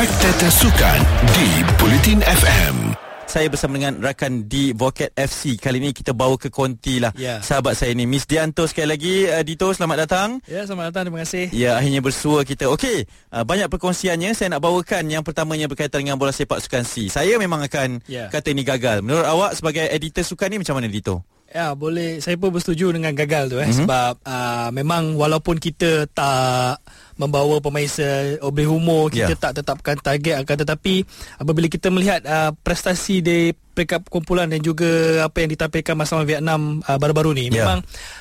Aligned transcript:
Spectator 0.00 0.48
Sukan 0.48 0.98
di 1.36 1.48
Bulletin 1.76 2.24
FM. 2.24 2.96
Saya 3.28 3.52
bersama 3.52 3.76
dengan 3.76 4.00
rakan 4.00 4.48
di 4.48 4.72
Vocat 4.72 5.12
FC. 5.12 5.60
Kali 5.60 5.76
ini 5.76 5.92
kita 5.92 6.16
bawa 6.16 6.40
ke 6.40 6.48
konti 6.48 7.04
lah 7.04 7.12
Ya. 7.20 7.44
sahabat 7.44 7.76
saya 7.76 7.92
ni. 7.92 8.08
Miss 8.08 8.24
Dianto 8.24 8.64
sekali 8.64 8.96
lagi. 8.96 9.28
Uh, 9.28 9.44
Dito, 9.44 9.68
selamat 9.68 10.08
datang. 10.08 10.28
Ya, 10.48 10.64
selamat 10.64 10.84
datang. 10.88 11.02
Terima 11.04 11.20
kasih. 11.20 11.52
Ya, 11.52 11.76
akhirnya 11.76 12.00
bersua 12.00 12.48
kita. 12.48 12.72
Okey, 12.72 13.04
uh, 13.28 13.44
banyak 13.44 13.68
perkongsiannya. 13.68 14.32
Saya 14.32 14.56
nak 14.56 14.64
bawakan 14.64 15.04
yang 15.04 15.20
pertamanya 15.20 15.68
berkaitan 15.68 16.00
dengan 16.00 16.16
bola 16.16 16.32
sepak 16.32 16.64
sukan 16.64 16.80
C. 16.80 17.12
Saya 17.12 17.36
memang 17.36 17.60
akan 17.60 18.00
Ya. 18.08 18.32
kata 18.32 18.56
ini 18.56 18.64
gagal. 18.64 19.04
Menurut 19.04 19.28
awak 19.28 19.52
sebagai 19.52 19.84
editor 19.84 20.24
sukan 20.24 20.48
ni 20.48 20.64
macam 20.64 20.80
mana 20.80 20.88
Dito? 20.88 21.20
Ya, 21.50 21.74
boleh. 21.74 22.22
Saya 22.22 22.38
pun 22.38 22.54
bersetuju 22.54 22.94
dengan 22.94 23.10
gagal 23.12 23.50
tu 23.50 23.58
eh 23.58 23.66
Mhm. 23.66 23.68
mm-hmm. 23.68 23.80
sebab 23.84 24.12
uh, 24.22 24.68
memang 24.70 25.18
walaupun 25.18 25.58
kita 25.58 26.08
tak 26.08 26.78
membawa 27.20 27.60
pemain 27.60 27.84
seobeh 27.84 28.64
umur, 28.64 29.12
kita 29.12 29.36
Ya. 29.36 29.36
tak 29.36 29.60
tetapkan 29.60 29.96
target 30.00 30.40
akan 30.40 30.56
tetapi 30.64 31.04
apabila 31.36 31.68
kita 31.68 31.92
melihat 31.92 32.24
uh, 32.24 32.56
prestasi 32.64 33.20
di 33.20 33.52
peringkat 33.80 34.12
kumpulan 34.12 34.50
dan 34.50 34.60
juga 34.60 35.22
apa 35.24 35.40
yang 35.40 35.50
ditampilkan 35.56 35.94
masa 35.94 36.18
lawan 36.18 36.28
Vietnam 36.28 36.60
uh, 36.84 36.98
baru-baru 36.98 37.32
ni 37.32 37.48
Ya. 37.50 37.64
memang 37.64 37.80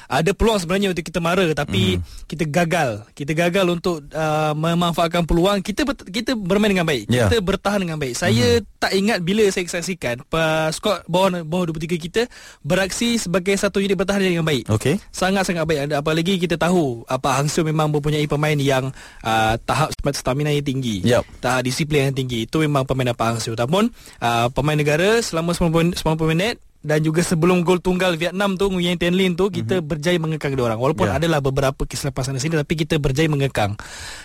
ada 0.10 0.32
peluang 0.34 0.58
sebenarnya 0.58 0.90
untuk 0.96 1.06
kita 1.06 1.20
mara 1.22 1.46
tapi 1.54 2.00
mm-hmm. 2.02 2.26
kita 2.26 2.44
gagal. 2.50 2.90
Kita 3.14 3.32
gagal 3.38 3.66
untuk 3.70 4.02
uh, 4.10 4.54
memanfaatkan 4.58 5.28
peluang. 5.30 5.62
Kita 5.62 5.86
ber, 5.86 5.94
kita 6.02 6.34
bermain 6.34 6.74
dengan 6.74 6.88
baik. 6.88 7.06
Ya. 7.12 7.30
Kita 7.30 7.38
bertahan 7.46 7.86
dengan 7.86 8.02
baik. 8.02 8.18
Saya 8.18 8.58
mm-hmm. 8.58 8.80
tak 8.82 8.92
ingat 8.98 9.20
bila 9.22 9.46
saya 9.54 9.70
saksikan 9.70 10.26
uh, 10.34 10.70
skor 10.74 11.06
bawah 11.06 11.46
bawah 11.46 11.70
23 11.70 12.06
kita 12.10 12.22
beraksi 12.66 13.22
sebagai 13.22 13.54
satu 13.54 13.78
unit 13.84 13.94
bertahan 13.94 14.24
dengan 14.24 14.46
baik. 14.48 14.66
Okey. 14.72 14.98
Sangat-sangat 15.14 15.66
baik 15.70 15.80
Apalagi 15.94 16.42
kita 16.42 16.58
tahu 16.58 17.06
Apa 17.06 17.38
Hangzhou 17.42 17.66
memang 17.66 17.94
mempunyai 17.94 18.26
pemain 18.26 18.58
yang 18.58 18.89
uh, 19.24 19.56
Tahap 19.62 19.90
stamina 20.14 20.54
yang 20.54 20.66
tinggi 20.66 21.02
Yup. 21.06 21.26
Tahap 21.42 21.66
disiplin 21.66 22.10
yang 22.12 22.16
tinggi 22.16 22.46
Itu 22.46 22.62
memang 22.64 22.86
pemain 22.86 23.12
apa 23.12 23.34
Hangzhou 23.34 23.58
Namun 23.58 23.90
uh, 24.22 24.48
Pemain 24.54 24.78
negara 24.78 25.20
Selama 25.20 25.56
90, 25.56 25.98
90 25.98 26.32
minit 26.32 26.56
dan 26.80 27.04
juga 27.04 27.20
sebelum 27.20 27.68
gol 27.68 27.84
tunggal 27.84 28.16
Vietnam 28.16 28.56
tu 28.56 28.72
Nguyen 28.72 28.96
Tien 28.96 29.12
Lin 29.12 29.36
tu 29.36 29.52
kita 29.52 29.84
mm-hmm. 29.84 29.90
berjaya 29.92 30.16
mengekang 30.16 30.56
dia 30.56 30.64
orang 30.64 30.80
walaupun 30.80 31.12
yeah. 31.12 31.20
adalah 31.20 31.44
beberapa 31.44 31.84
kesilapan 31.84 32.24
sana 32.24 32.40
sini 32.40 32.56
tapi 32.56 32.80
kita 32.80 32.96
berjaya 32.96 33.28
mengekang 33.28 33.76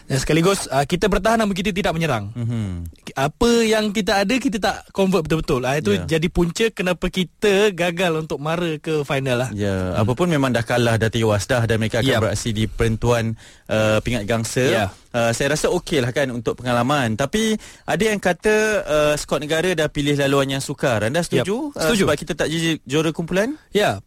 dan 0.07 0.19
sekaligus 0.23 0.71
uh, 0.71 0.87
kita 0.87 1.11
bertahan 1.11 1.43
namun 1.43 1.51
kita 1.51 1.75
tidak 1.75 1.91
menyerang 1.91 2.31
Mhm. 2.35 2.87
apa 3.19 3.51
yang 3.67 3.91
kita 3.91 4.23
ada 4.23 4.35
kita 4.39 4.63
tak 4.63 4.87
convert 4.95 5.27
betul-betul 5.27 5.67
ah 5.67 5.75
itu 5.75 5.99
Ya. 5.99 6.19
jadi 6.19 6.27
punca 6.31 6.67
kenapa 6.71 7.11
kita 7.11 7.75
gagal 7.75 8.23
untuk 8.23 8.39
mara 8.39 8.79
ke 8.79 9.03
final 9.03 9.47
lah 9.47 9.51
Ya, 9.51 9.71
hmm. 9.75 10.07
apapun 10.07 10.31
memang 10.31 10.55
dah 10.55 10.63
kalah 10.63 10.95
dah 10.95 11.11
tewas 11.11 11.47
dah 11.47 11.67
dan 11.67 11.83
mereka 11.83 12.03
akan 12.03 12.11
Ya. 12.11 12.23
beraksi 12.23 12.55
di 12.55 12.71
perentuan 12.71 13.35
uh, 13.67 13.99
pingat 13.99 14.27
gangsa. 14.27 14.63
Ya. 14.63 14.87
Uh, 15.15 15.31
saya 15.31 15.55
rasa 15.55 15.71
okey 15.71 16.03
lah 16.03 16.11
kan 16.11 16.27
untuk 16.29 16.59
pengalaman. 16.59 17.15
Tapi 17.15 17.55
ada 17.87 18.03
yang 18.03 18.19
kata 18.19 18.55
uh, 18.83 19.15
skot 19.15 19.39
negara 19.39 19.71
dah 19.71 19.87
pilih 19.87 20.19
laluan 20.19 20.51
yang 20.51 20.59
sukar. 20.59 21.07
Anda 21.07 21.23
setuju? 21.23 21.71
Yap, 21.71 21.79
setuju. 21.79 22.03
Uh, 22.03 22.07
sebab 22.11 22.17
kita 22.19 22.33
tak 22.35 22.51
jadi 22.51 22.83
juara 22.83 23.15
kumpulan? 23.15 23.55
Ya. 23.71 24.03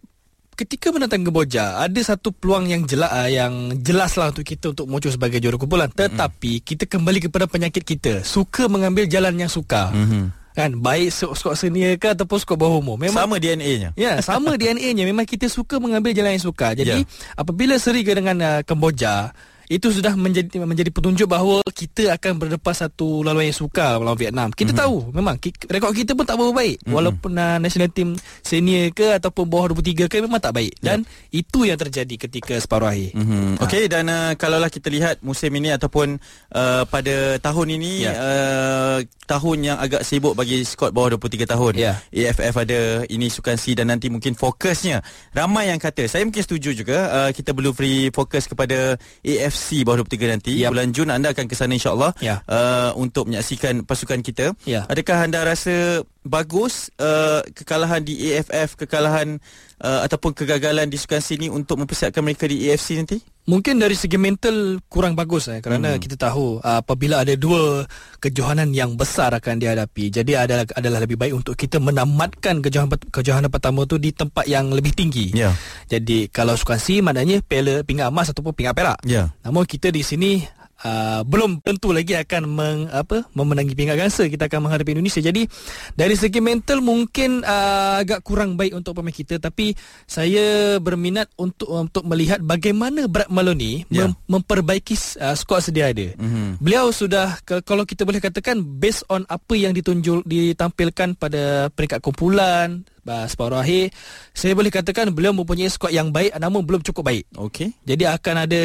Ketika 0.52 0.89
menentang 0.89 1.22
Kemboja 1.22 1.78
ada 1.78 2.02
satu 2.02 2.33
peluang 2.33 2.66
yang 2.66 2.81
jelas 2.83 3.13
yang 3.30 3.78
jelas 3.80 4.17
lah 4.17 4.33
untuk 4.33 4.41
kita 4.41 4.73
untuk 4.73 4.89
muncul 4.89 5.08
sebagai 5.08 5.38
juara 5.38 5.53
kumpulan 5.53 5.85
tetapi 5.85 6.59
kita 6.59 6.89
kembali 6.89 7.23
kepada 7.23 7.45
penyakit 7.45 7.85
kita 7.85 8.25
suka 8.25 8.66
mengambil 8.66 9.05
jalan 9.05 9.38
yang 9.38 9.53
suka 9.53 9.94
Mhm. 9.94 10.33
kan 10.52 10.73
baik 10.73 11.13
skor 11.13 11.53
senior 11.53 11.94
ke 11.95 12.09
ataupun 12.09 12.41
skor 12.41 12.58
bawah 12.58 12.81
umur 12.81 12.97
memang 12.97 13.30
Sama 13.30 13.38
DNA-nya. 13.38 13.94
Ya, 13.94 14.17
sama 14.19 14.58
DNA-nya 14.59 15.05
memang 15.05 15.30
kita 15.30 15.45
suka 15.45 15.78
mengambil 15.78 16.17
jalan 16.17 16.33
yang 16.33 16.41
suka. 16.41 16.73
Jadi 16.73 17.05
Ya. 17.05 17.38
apabila 17.38 17.78
seri 17.78 18.02
dengan 18.02 18.35
uh, 18.41 18.59
Kemboja 18.66 19.38
itu 19.68 19.92
sudah 19.92 20.16
menjadi 20.16 20.64
menjadi 20.64 20.88
petunjuk 20.96 21.28
bahawa 21.28 21.60
kita 21.68 22.16
akan 22.16 22.40
berlepas 22.40 22.88
satu 22.88 23.20
laluan 23.20 23.52
yang 23.52 23.58
suka 23.60 24.00
melawan 24.00 24.16
Vietnam. 24.16 24.50
Kita 24.56 24.72
mm-hmm. 24.72 24.82
tahu 24.88 24.96
memang 25.12 25.36
rekod 25.68 25.92
kita 25.92 26.16
pun 26.16 26.24
tak 26.24 26.40
berapa 26.40 26.56
baik 26.56 26.76
mm-hmm. 26.80 26.96
walaupun 26.96 27.32
uh, 27.36 27.59
national 27.59 27.92
team 27.92 28.16
senior 28.40 28.96
ke 28.96 29.20
ataupun 29.20 29.44
bawah 29.52 29.76
23 29.76 30.08
ke 30.08 30.24
memang 30.24 30.40
tak 30.40 30.56
baik. 30.56 30.80
Dan 30.80 31.03
itu 31.36 31.68
yang 31.68 31.75
terjadi 31.75 32.16
ketika 32.16 32.56
separuh 32.56 32.96
akhir. 32.96 33.12
Mm-hmm. 33.12 33.64
Okey 33.68 33.84
dan 33.91 34.08
uh, 34.08 34.31
kalaulah 34.40 34.72
kita 34.72 34.88
lihat 34.88 35.19
musim 35.19 35.52
ini 35.52 35.75
ataupun 35.75 36.16
uh, 36.56 36.84
pada 36.88 37.36
tahun 37.44 37.75
ini 37.75 37.90
Ya. 37.97 38.14
uh, 38.14 38.97
tahun 39.25 39.74
yang 39.74 39.78
agak 39.81 40.06
sibuk 40.06 40.38
bagi 40.38 40.62
skot 40.64 40.94
bawah 40.94 41.18
23 41.18 41.50
tahun. 41.50 41.74
Ya. 41.75 42.00
AFF 42.14 42.56
ada 42.64 43.03
ini 43.09 43.28
sukan 43.28 43.58
C 43.59 43.75
dan 43.75 43.90
nanti 43.91 44.08
mungkin 44.08 44.38
fokusnya 44.38 45.02
ramai 45.34 45.74
yang 45.74 45.81
kata 45.81 46.06
saya 46.06 46.24
mungkin 46.24 46.46
setuju 46.46 46.78
juga 46.78 46.97
uh, 47.09 47.30
kita 47.34 47.52
perlu 47.52 47.74
beri 47.74 48.14
fokus 48.14 48.46
kepada 48.46 48.96
AFC 49.25 49.56
bawah 49.84 50.03
23 50.03 50.34
nanti 50.34 50.51
Yap. 50.57 50.72
bulan 50.72 50.90
Jun 50.91 51.09
anda 51.09 51.34
akan 51.34 51.45
ke 51.45 51.56
sana 51.56 51.73
insyaallah 51.73 52.13
Ya. 52.19 52.41
uh, 52.45 52.91
untuk 52.95 53.28
menyaksikan 53.28 53.84
pasukan 53.84 54.22
kita. 54.22 54.53
Ya. 54.63 54.85
Adakah 54.85 55.25
anda 55.25 55.44
rasa 55.44 56.01
bagus 56.30 56.94
uh, 57.00 57.42
kekalahan 57.56 58.04
di 58.04 58.36
AFF 58.36 58.76
kekalahan 58.76 59.40
uh, 59.82 60.06
ataupun 60.06 60.36
kegagalan 60.36 60.88
di 60.92 61.00
sukan 61.00 61.24
C 61.24 61.40
ni 61.42 61.48
untuk 61.50 61.80
mempersiapkan 61.82 62.22
mereka 62.22 62.46
di 62.46 62.70
AFC 62.70 63.00
nanti? 63.00 63.18
Mungkin 63.48 63.80
dari 63.80 63.96
segi 63.96 64.20
mental 64.20 64.84
kurang 64.92 65.16
bagus 65.16 65.48
eh 65.48 65.64
kerana 65.64 65.96
hmm. 65.96 66.04
kita 66.04 66.20
tahu 66.20 66.60
uh, 66.60 66.84
apabila 66.84 67.24
ada 67.24 67.32
dua 67.40 67.88
kejohanan 68.20 68.76
yang 68.76 69.00
besar 69.00 69.32
akan 69.32 69.56
dihadapi. 69.56 70.12
Jadi 70.12 70.36
adalah 70.36 70.68
adalah 70.76 71.00
lebih 71.00 71.16
baik 71.16 71.32
untuk 71.32 71.56
kita 71.56 71.80
menamatkan 71.80 72.59
kejohanan 72.59 73.00
kejohanan 73.08 73.48
pertama 73.48 73.88
tu 73.88 73.96
di 73.96 74.12
tempat 74.12 74.44
yang 74.52 74.68
lebih 74.76 74.92
tinggi. 74.92 75.32
Ya. 75.32 75.56
Jadi 75.88 76.28
kalau 76.28 76.59
sukan 76.59 76.76
C 76.76 77.00
maknanya 77.00 77.40
piala 77.40 77.88
pingat 77.88 78.12
emas 78.12 78.28
ataupun 78.36 78.52
pingat 78.52 78.76
perak. 78.76 79.00
Ya. 79.08 79.32
Namun 79.48 79.64
kita 79.64 79.96
di 79.96 80.04
sini 80.04 80.44
Uh, 80.78 81.26
belum 81.26 81.58
tentu 81.66 81.90
lagi 81.90 82.14
akan 82.14 82.44
meng, 82.46 82.80
apa 82.94 83.26
memenangi 83.34 83.74
pingat 83.74 83.98
gangsa 83.98 84.30
kita 84.30 84.46
akan 84.46 84.70
menghadapi 84.70 84.94
Indonesia 84.94 85.18
jadi 85.18 85.50
dari 85.98 86.14
segi 86.14 86.38
mental 86.38 86.86
mungkin 86.86 87.42
uh, 87.42 87.98
agak 87.98 88.22
kurang 88.22 88.54
baik 88.54 88.78
untuk 88.78 88.94
pemain 88.94 89.10
kita 89.10 89.42
tapi 89.42 89.74
saya 90.06 90.78
berminat 90.78 91.34
untuk 91.34 91.66
untuk 91.66 92.06
melihat 92.06 92.38
bagaimana 92.46 93.10
Brad 93.10 93.26
Maloney 93.34 93.90
yeah. 93.90 94.06
mem- 94.06 94.38
memperbaiki 94.38 94.94
uh, 95.18 95.34
skuad 95.34 95.66
sedia 95.66 95.90
ada 95.90 96.14
Mhm. 96.14 96.62
Beliau 96.62 96.94
sudah 96.94 97.42
ke- 97.42 97.66
kalau 97.66 97.82
kita 97.82 98.06
boleh 98.06 98.22
katakan 98.22 98.62
based 98.62 99.02
on 99.09 99.26
apa 99.26 99.58
yang 99.58 99.74
ditunjuk 99.74 100.30
ditampilkan 100.30 101.18
pada 101.18 101.74
peringkat 101.74 102.06
kumpulan 102.06 102.86
uh, 103.09 103.26
separuh 103.26 103.58
akhir 103.58 103.90
saya 104.30 104.54
boleh 104.54 104.70
katakan 104.70 105.09
beliau 105.09 105.34
mempunyai 105.34 105.74
skuad 105.74 105.90
yang 105.90 106.14
baik 106.14 106.38
namun 106.38 106.62
belum 106.62 106.86
cukup 106.86 107.09
baik 107.09 107.26
Okey. 107.34 107.74
jadi 107.82 108.14
akan 108.14 108.46
ada 108.46 108.62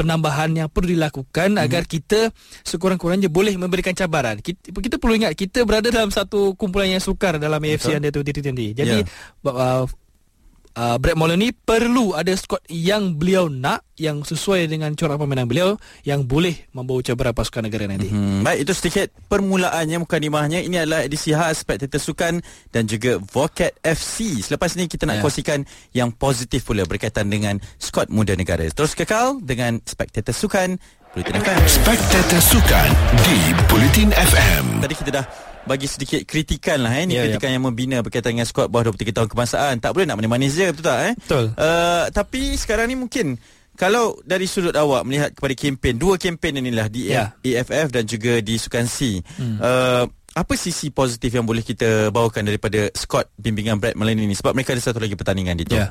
penambahan 0.00 0.48
yang 0.56 0.68
perlu 0.72 0.96
dilakukan 0.96 1.60
hmm. 1.60 1.64
agar 1.68 1.84
kita 1.84 2.32
sekurang-kurangnya 2.64 3.28
boleh 3.28 3.52
memberikan 3.60 3.92
cabaran. 3.92 4.40
Kita, 4.40 4.72
kita 4.72 4.96
perlu 4.96 5.20
ingat 5.20 5.36
kita 5.36 5.68
berada 5.68 5.92
dalam 5.92 6.08
satu 6.08 6.56
kumpulan 6.56 6.88
yang 6.88 7.04
sukar 7.04 7.36
dalam 7.36 7.60
AFC 7.60 8.00
Under 8.00 8.08
2020. 8.08 8.80
Jadi 8.80 9.04
yeah. 9.04 9.52
uh, 9.52 9.84
uh, 10.74 10.96
Brad 10.96 11.16
Moloney 11.16 11.50
perlu 11.50 12.12
ada 12.12 12.30
squad 12.34 12.62
yang 12.68 13.14
beliau 13.14 13.46
nak 13.46 13.86
yang 13.96 14.24
sesuai 14.24 14.64
dengan 14.64 14.96
corak 14.96 15.20
permainan 15.20 15.44
beliau 15.44 15.76
yang 16.02 16.24
boleh 16.24 16.68
membawa 16.72 17.00
cabaran 17.00 17.36
pasukan 17.36 17.68
negara 17.68 17.84
nanti. 17.84 18.08
Hmm. 18.08 18.40
Hmm, 18.40 18.46
baik 18.46 18.64
itu 18.64 18.72
sedikit 18.72 19.12
permulaannya 19.28 20.00
mukadimahnya. 20.00 20.64
Ini 20.64 20.88
adalah 20.88 21.04
edisi 21.04 21.30
khas 21.30 21.60
Spectator 21.60 22.00
Sukan 22.00 22.40
dan 22.70 22.88
juga 22.88 23.20
Vocat 23.20 23.76
FC. 23.80 24.40
Selepas 24.40 24.72
ini 24.78 24.88
kita 24.88 25.04
nak 25.04 25.20
Ya. 25.20 25.22
kongsikan 25.22 25.60
yang 25.92 26.08
positif 26.10 26.64
pula 26.64 26.88
berkaitan 26.88 27.28
dengan 27.28 27.60
skuad 27.76 28.08
muda 28.08 28.32
negara. 28.32 28.64
Terus 28.66 28.96
kekal 28.96 29.44
dengan 29.44 29.84
Spectator 29.84 30.32
Sukan 30.32 30.80
Bulletin 31.12 31.36
FM. 31.36 31.60
Spectator 31.66 32.40
Sukan 32.40 32.88
di 33.20 33.38
Bulletin 33.66 34.08
FM. 34.14 34.80
Tadi 34.80 34.94
kita 34.94 35.10
dah 35.12 35.24
bagi 35.62 35.84
sedikit 35.84 36.20
kritikan 36.22 36.80
lah 36.80 36.92
eh. 36.94 37.04
Ini 37.04 37.12
Ya, 37.12 37.20
ya. 37.20 37.24
kritikan 37.28 37.50
yang 37.52 37.64
membina 37.64 38.00
berkaitan 38.00 38.32
dengan 38.32 38.44
skuad 38.44 38.68
bawah 38.68 38.90
23 38.90 39.12
tahun 39.12 39.28
kebangsaan. 39.28 39.74
Tak 39.78 39.90
boleh 39.92 40.04
nak 40.04 40.16
manis-manis 40.16 40.52
je 40.52 40.66
betul 40.68 40.84
tak 40.84 40.98
eh? 41.02 41.14
Betul. 41.16 41.44
Uh, 41.54 42.04
tapi 42.10 42.40
sekarang 42.54 42.86
ni 42.86 42.96
mungkin 42.96 43.36
kalau 43.74 44.18
dari 44.22 44.44
sudut 44.44 44.72
awak 44.72 45.02
melihat 45.02 45.30
kepada 45.32 45.54
kempen 45.54 45.96
dua 45.96 46.16
kempen 46.16 46.52
inilah 46.54 46.86
di 46.86 47.08
Ya. 47.08 47.32
AFF 47.36 47.88
dan 47.88 48.04
juga 48.04 48.38
di 48.38 48.56
Sukan 48.56 48.84
C. 48.84 49.20
Hmm. 49.36 49.56
Uh, 49.56 50.04
apa 50.30 50.54
sisi 50.54 50.88
positif 50.88 51.28
yang 51.28 51.42
boleh 51.42 51.60
kita 51.60 52.08
bawakan 52.08 52.46
daripada 52.46 52.86
Scott 52.94 53.34
bimbingan 53.34 53.82
Brad 53.82 53.98
Maloney 53.98 54.24
ini 54.24 54.32
sebab 54.32 54.54
mereka 54.54 54.70
ada 54.70 54.80
satu 54.80 55.02
lagi 55.02 55.12
pertandingan 55.12 55.58
di 55.58 55.64
tu. 55.64 55.74
Ya. 55.74 55.90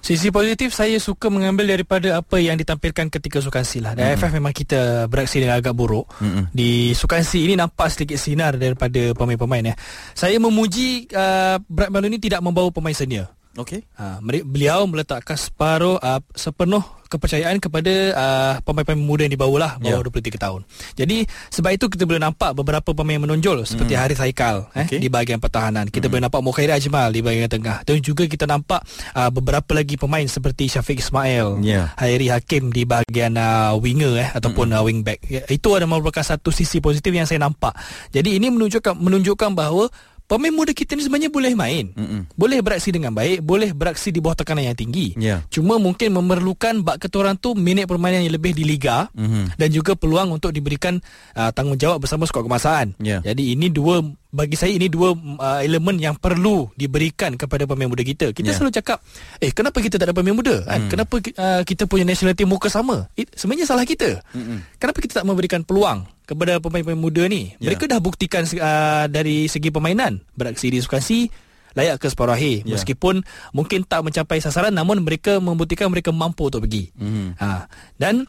Sisi 0.00 0.32
positif 0.32 0.72
saya 0.72 0.96
suka 0.96 1.28
mengambil 1.28 1.76
daripada 1.76 2.24
apa 2.24 2.40
yang 2.40 2.56
ditampilkan 2.56 3.12
ketika 3.12 3.38
Sukan 3.44 3.64
C 3.64 3.84
lah. 3.84 3.92
Dan 3.92 4.12
mm-hmm. 4.12 4.24
AFF 4.24 4.32
memang 4.32 4.54
kita 4.56 5.04
beraksi 5.06 5.44
dengan 5.44 5.60
agak 5.60 5.76
buruk. 5.76 6.08
Mm-mm. 6.20 6.48
Di 6.52 6.96
Sukan 6.96 7.20
C 7.20 7.44
ini 7.44 7.54
nampak 7.56 7.92
sedikit 7.92 8.16
sinar 8.16 8.56
daripada 8.56 9.12
pemain-pemain 9.12 9.72
ya. 9.72 9.74
Saya 10.16 10.40
memuji 10.40 11.08
uh, 11.12 11.60
Brad 11.68 11.92
Maloney 11.92 12.16
tidak 12.16 12.40
membawa 12.40 12.72
pemain 12.72 12.96
senior. 12.96 13.28
Okey. 13.52 13.82
Meri- 14.20 14.46
beliau 14.46 14.86
meletakkan 14.86 15.34
separuh 15.34 15.98
uh, 15.98 16.22
sepenuh 16.32 16.80
kepercayaan 17.10 17.58
kepada 17.58 17.90
uh, 18.14 18.54
pemain-pemain 18.62 18.94
muda 18.96 19.26
yang 19.26 19.34
dibawa 19.34 19.56
lah 19.58 19.72
bawah 19.76 19.98
Ya. 19.98 20.30
23 20.30 20.38
tahun. 20.38 20.60
Jadi 20.94 21.26
sebab 21.50 21.74
itu 21.74 21.90
kita 21.90 22.06
boleh 22.06 22.22
nampak 22.22 22.54
beberapa 22.54 22.94
pemain 22.94 23.18
menonjol 23.18 23.66
seperti 23.66 23.98
Hmm. 23.98 24.02
Haris 24.06 24.22
Haikal 24.22 24.70
eh 24.70 24.86
Okey. 24.86 25.02
di 25.02 25.10
bahagian 25.10 25.42
pertahanan. 25.42 25.90
Kita 25.90 26.06
boleh 26.06 26.22
nampak 26.22 26.38
Mukhairi 26.38 26.70
Ajmal 26.70 27.10
di 27.10 27.18
bahagian 27.18 27.50
tengah. 27.50 27.82
Dan 27.82 27.98
juga 27.98 28.30
kita 28.30 28.46
nampak 28.46 28.86
uh, 29.10 29.26
beberapa 29.28 29.74
lagi 29.74 29.98
pemain 29.98 30.22
seperti 30.22 30.70
Syafiq 30.70 31.02
Ismail, 31.02 31.58
Ya. 31.66 31.90
Hairi 31.98 32.30
Hakim 32.30 32.70
di 32.70 32.86
bahagian 32.86 33.34
uh, 33.34 33.74
winger 33.74 34.14
eh 34.14 34.30
ataupun 34.30 34.70
uh, 34.70 34.86
wingback. 34.86 35.18
Ya, 35.26 35.42
Itu 35.50 35.74
adalah 35.74 35.98
merupakan 35.98 36.22
satu 36.22 36.54
sisi 36.54 36.78
positif 36.78 37.10
yang 37.10 37.26
saya 37.26 37.42
nampak. 37.42 37.74
Jadi 38.14 38.38
ini 38.38 38.54
menunjukkan 38.54 38.94
menunjukkan 38.94 39.50
bahawa 39.58 39.90
pemain 40.30 40.54
muda 40.54 40.70
kita 40.70 40.94
ni 40.94 41.02
sebenarnya 41.02 41.26
boleh 41.26 41.58
main. 41.58 41.90
Mm-mm. 41.90 42.30
Boleh 42.38 42.62
beraksi 42.62 42.94
dengan 42.94 43.10
baik, 43.10 43.42
boleh 43.42 43.74
beraksi 43.74 44.14
di 44.14 44.22
bawah 44.22 44.38
tekanan 44.38 44.70
yang 44.70 44.78
tinggi. 44.78 45.18
Ya. 45.18 45.42
Cuma 45.50 45.82
mungkin 45.82 46.14
memerlukan 46.14 46.86
bak 46.86 47.02
keturang 47.02 47.34
tu 47.34 47.58
minit 47.58 47.90
permainan 47.90 48.22
yang 48.22 48.38
lebih 48.38 48.54
di 48.54 48.62
liga 48.62 49.10
Mhm. 49.10 49.58
dan 49.58 49.68
juga 49.74 49.98
peluang 49.98 50.30
untuk 50.30 50.54
diberikan 50.54 51.02
uh, 51.34 51.50
tanggungjawab 51.50 51.98
bersama 51.98 52.30
skuad 52.30 52.46
kemasaan. 52.46 52.94
Ya. 53.02 53.18
Jadi 53.20 53.58
ini 53.58 53.66
dua 53.66 53.98
bagi 54.30 54.54
saya 54.54 54.70
ini 54.70 54.86
dua 54.86 55.10
uh, 55.10 55.58
elemen 55.58 55.98
yang 55.98 56.14
perlu 56.14 56.70
diberikan 56.78 57.34
kepada 57.34 57.66
pemain 57.66 57.90
muda 57.90 58.06
kita. 58.06 58.30
Kita 58.30 58.46
Ya. 58.46 58.54
selalu 58.54 58.70
cakap, 58.78 59.02
eh 59.42 59.50
kenapa 59.50 59.82
kita 59.82 59.98
tak 59.98 60.06
ada 60.06 60.14
pemain 60.14 60.38
muda? 60.38 60.62
Kan? 60.62 60.86
Hmm. 60.86 60.90
Kenapa 60.94 61.14
uh, 61.18 61.62
kita 61.66 61.90
punya 61.90 62.06
national 62.06 62.38
team 62.38 62.46
muka 62.46 62.70
sama? 62.70 63.10
It, 63.18 63.34
sebenarnya 63.34 63.66
salah 63.66 63.82
kita. 63.82 64.22
Mm-mm. 64.30 64.62
Kenapa 64.78 65.02
kita 65.02 65.18
tak 65.18 65.26
memberikan 65.26 65.66
peluang 65.66 66.06
kepada 66.30 66.62
pemain-pemain 66.62 66.94
muda 66.96 67.26
ni? 67.26 67.50
Ya. 67.58 67.68
Mereka 67.68 67.84
dah 67.84 67.98
buktikan 67.98 68.46
uh, 68.46 69.04
dari 69.06 69.44
segi 69.44 69.68
permainan, 69.68 70.22
beraksi 70.32 70.70
di 70.70 70.78
sukasi 70.78 71.26
layak 71.70 71.98
ke 71.98 72.06
separuh 72.06 72.34
akhir 72.34 72.62
Ya. 72.62 72.74
meskipun 72.74 73.22
mungkin 73.50 73.82
tak 73.82 74.02
mencapai 74.02 74.38
sasaran 74.38 74.70
namun 74.70 75.02
mereka 75.02 75.38
membuktikan 75.38 75.86
mereka 75.86 76.10
mampu 76.10 76.46
untuk 76.46 76.66
pergi. 76.66 76.90
Mhm. 76.94 77.38
Ha 77.38 77.66
dan 77.94 78.26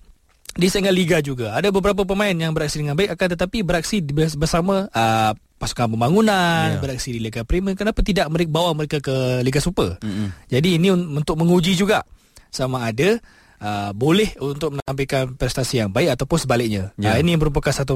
di 0.52 0.68
setengah 0.68 0.92
liga 0.92 1.18
juga 1.22 1.56
ada 1.56 1.70
beberapa 1.70 2.04
pemain 2.04 2.34
yang 2.34 2.52
beraksi 2.52 2.78
dengan 2.78 2.94
baik 2.94 3.16
akan 3.16 3.28
tetapi 3.34 3.58
beraksi 3.64 3.98
bersama 4.36 4.86
uh, 4.92 5.32
pasukan 5.58 5.90
pembangunan, 5.90 6.76
Ya. 6.76 6.82
beraksi 6.82 7.14
di 7.14 7.22
Liga 7.22 7.42
Premier 7.42 7.74
kenapa 7.74 8.02
tidak 8.02 8.26
mereka 8.30 8.50
bawa 8.50 8.74
mereka 8.74 8.98
ke 8.98 9.14
Liga 9.42 9.58
Super? 9.58 9.98
Mm-mm. 10.02 10.34
Jadi 10.46 10.78
ini 10.78 10.90
un- 10.90 11.10
untuk 11.16 11.38
menguji 11.38 11.74
juga 11.74 12.02
sama 12.50 12.84
ada 12.84 13.18
uh, 13.62 13.92
boleh 13.94 14.34
untuk 14.42 14.76
menampilkan 14.76 15.38
prestasi 15.38 15.86
yang 15.86 15.94
baik 15.94 16.18
ataupun 16.18 16.38
sebaliknya. 16.42 16.92
Ya. 16.98 17.16
Uh, 17.16 17.18
ini 17.22 17.38
merupakan 17.38 17.72
satu 17.72 17.96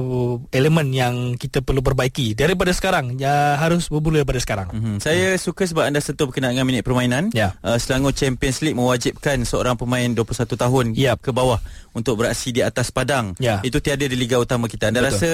elemen 0.54 0.94
yang 0.94 1.34
kita 1.34 1.60
perlu 1.60 1.82
perbaiki 1.82 2.32
daripada 2.38 2.70
sekarang. 2.70 3.18
Ya 3.18 3.58
harus 3.58 3.90
bermula 3.90 4.22
daripada 4.22 4.40
sekarang. 4.40 4.68
Mm-hmm. 4.72 4.96
Saya 5.02 5.34
suka 5.36 5.66
sebab 5.66 5.90
anda 5.90 5.98
sentuh 6.00 6.30
berkenaan 6.30 6.54
dengan 6.56 6.66
minit 6.70 6.86
permainan. 6.86 7.34
Ya. 7.34 7.58
Uh, 7.60 7.76
Selangor 7.76 8.14
Champions 8.14 8.62
League 8.62 8.78
mewajibkan 8.78 9.42
seorang 9.42 9.74
pemain 9.74 10.06
21 10.06 10.24
tahun 10.56 10.84
Yap. 10.94 11.18
ke 11.20 11.30
bawah 11.34 11.58
untuk 11.92 12.22
beraksi 12.22 12.54
di 12.54 12.62
atas 12.62 12.94
padang. 12.94 13.34
Ya. 13.42 13.60
Itu 13.66 13.82
tiada 13.82 14.06
di 14.06 14.16
liga 14.16 14.38
utama 14.38 14.70
kita. 14.70 14.88
Anda 14.94 15.04
Betul. 15.04 15.10
rasa 15.12 15.30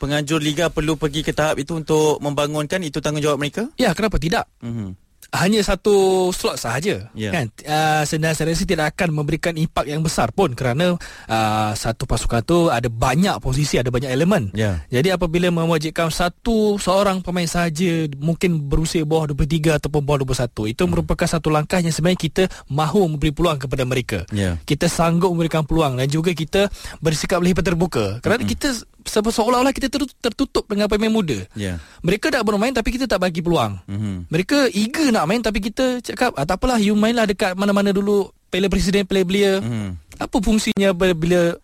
penganjur 0.00 0.40
liga 0.40 0.72
perlu 0.72 0.96
pergi 0.96 1.20
ke 1.20 1.36
tahap 1.36 1.60
itu 1.60 1.76
untuk 1.76 2.16
membangunkan 2.24 2.80
itu 2.80 3.04
tanggungjawab 3.04 3.36
mereka? 3.36 3.68
Ya, 3.76 3.92
kenapa 3.92 4.16
tidak? 4.16 4.48
Mm-hmm. 4.64 5.09
Hanya 5.30 5.62
satu 5.62 5.94
slot 6.30 6.58
sahaja 6.58 7.06
Ya. 7.14 7.30
kan 7.30 7.46
uh, 7.62 8.02
saya 8.02 8.30
rasa 8.32 8.66
tidak 8.66 8.94
akan 8.96 9.14
memberikan 9.14 9.54
impak 9.54 9.86
yang 9.86 10.02
besar 10.02 10.30
pun 10.30 10.54
kerana 10.54 10.98
uh, 11.26 11.72
satu 11.72 12.04
pasukan 12.04 12.42
tu 12.42 12.58
ada 12.66 12.90
banyak 12.90 13.38
posisi 13.38 13.78
ada 13.78 13.88
banyak 13.88 14.10
elemen 14.10 14.50
Ya. 14.52 14.82
jadi 14.90 15.14
apabila 15.14 15.50
mewajibkan 15.50 16.10
satu 16.10 16.76
seorang 16.76 17.22
pemain 17.22 17.46
sahaja 17.46 18.10
mungkin 18.18 18.66
berusia 18.66 19.06
bawah 19.06 19.30
23 19.30 19.78
ataupun 19.78 20.02
bawah 20.02 20.26
21 20.26 20.70
itu 20.70 20.82
hmm. 20.82 20.90
merupakan 20.90 21.26
satu 21.26 21.48
langkah 21.48 21.78
yang 21.78 21.94
sebenarnya 21.94 22.20
kita 22.20 22.42
mahu 22.66 23.06
memberi 23.06 23.30
peluang 23.30 23.58
kepada 23.58 23.86
mereka 23.86 24.18
Ya. 24.34 24.58
kita 24.66 24.90
sanggup 24.90 25.30
memberikan 25.30 25.62
peluang 25.62 25.94
dan 25.94 26.10
juga 26.10 26.34
kita 26.34 26.66
bersikap 26.98 27.38
lebih 27.38 27.62
terbuka 27.62 28.18
kerana 28.18 28.42
Hmm. 28.42 28.50
kita 28.50 28.68
seolah-olah 29.06 29.70
kita 29.70 29.86
ter- 29.86 30.16
tertutup 30.20 30.64
dengan 30.64 30.86
pemain 30.86 31.08
muda 31.08 31.44
Ya. 31.52 31.80
mereka 32.00 32.28
tak 32.28 32.42
bermain 32.42 32.70
tapi 32.70 32.92
kita 32.92 33.04
tak 33.04 33.18
bagi 33.18 33.40
peluang 33.40 33.80
Mhm. 33.84 34.28
mereka 34.28 34.68
eager 34.68 35.08
nak 35.08 35.24
main 35.24 35.40
tapi 35.40 35.60
kita 35.60 36.00
cakap 36.00 36.34
ah, 36.34 36.44
tak 36.44 36.56
apalah 36.56 36.76
you 36.76 36.92
mainlah 36.92 37.24
dekat 37.24 37.54
mana-mana 37.54 37.90
dulu 37.90 38.28
Piala 38.50 38.66
Presiden 38.66 39.06
Piala 39.06 39.22
Belia. 39.22 39.62
Mhm. 39.62 40.18
Apa 40.18 40.36
fungsinya 40.36 40.90
bila, 40.92 41.54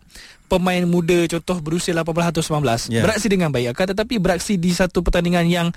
pemain 0.47 0.79
muda 0.81 1.27
contoh 1.27 1.59
berusia 1.59 1.91
18 1.91 2.31
atau 2.31 2.39
19 2.39 2.87
Ya. 2.87 3.03
beraksi 3.03 3.27
dengan 3.27 3.51
baik 3.51 3.75
akan 3.75 3.85
tetapi 3.91 4.15
beraksi 4.15 4.55
di 4.55 4.71
satu 4.71 5.03
pertandingan 5.03 5.43
yang 5.43 5.67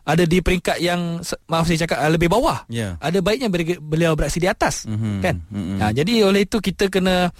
ada 0.00 0.22
di 0.22 0.38
peringkat 0.38 0.78
yang 0.78 1.18
maaf 1.44 1.66
saya 1.66 1.82
cakap 1.84 1.98
ah, 1.98 2.06
lebih 2.06 2.30
bawah. 2.30 2.62
Ya. 2.66 2.94
Ada 2.96 3.18
baiknya 3.18 3.50
beliau 3.76 4.14
beraksi 4.14 4.38
di 4.38 4.46
atas 4.46 4.86
Mhm. 4.86 5.18
kan. 5.18 5.36
Mhm. 5.50 5.76
Ha, 5.76 5.90
jadi 5.90 6.22
oleh 6.22 6.46
itu 6.46 6.62
kita 6.62 6.86
kena 6.86 7.34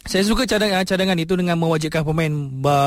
saya 0.00 0.24
suka 0.24 0.42
cadangan, 0.42 0.82
cadangan 0.82 1.14
itu 1.14 1.36
dengan 1.36 1.54
mewajibkan 1.54 2.02
pemain 2.02 2.32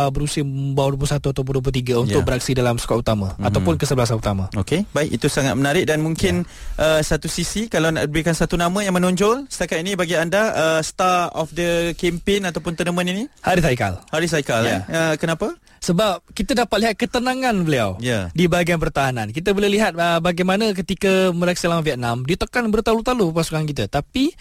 berusia 0.10 0.42
bawah 0.44 0.98
21 0.98 1.30
atau 1.30 1.42
23 1.42 1.96
untuk 1.96 2.20
Ya. 2.20 2.26
beraksi 2.26 2.52
dalam 2.52 2.76
skuad 2.76 3.00
utama 3.00 3.38
Mhm. 3.38 3.48
ataupun 3.48 3.74
kesebelasan 3.76 4.18
utama. 4.18 4.50
Okey, 4.54 4.84
baik 4.90 5.14
itu 5.14 5.28
sangat 5.28 5.54
menarik 5.54 5.86
dan 5.86 6.00
mungkin 6.00 6.44
ya. 6.76 6.98
uh, 6.98 7.02
satu 7.02 7.26
sisi 7.26 7.68
kalau 7.68 7.90
nak 7.90 8.10
berikan 8.10 8.34
satu 8.34 8.54
nama 8.54 8.82
yang 8.82 8.92
menonjol 8.92 9.46
setakat 9.46 9.80
ini 9.80 9.94
bagi 9.94 10.14
anda 10.14 10.52
uh, 10.52 10.82
star 10.82 11.30
of 11.32 11.48
the 11.52 11.94
campaign 11.94 12.44
ataupun 12.44 12.74
tournament 12.74 13.06
ini 13.06 13.24
Haris 13.40 13.64
Haikal. 13.64 14.02
Haris 14.10 14.34
Haikal 14.34 14.62
Ya. 14.64 14.72
eh. 14.74 14.82
Uh, 14.90 15.14
kenapa? 15.16 15.54
Sebab 15.80 16.24
kita 16.32 16.56
dapat 16.58 16.80
lihat 16.80 16.96
ketenangan 16.96 17.56
beliau 17.62 18.00
Ya. 18.00 18.32
di 18.32 18.48
bahagian 18.48 18.80
pertahanan. 18.80 19.30
Kita 19.30 19.52
boleh 19.52 19.68
lihat 19.70 19.94
uh, 19.94 20.18
bagaimana 20.18 20.72
ketika 20.74 21.30
mereka 21.30 21.68
lawan 21.68 21.84
Vietnam 21.84 22.24
ditekan 22.24 22.68
bertalu-talu 22.68 23.30
pasukan 23.30 23.64
kita. 23.64 23.86
Tapi 23.86 24.32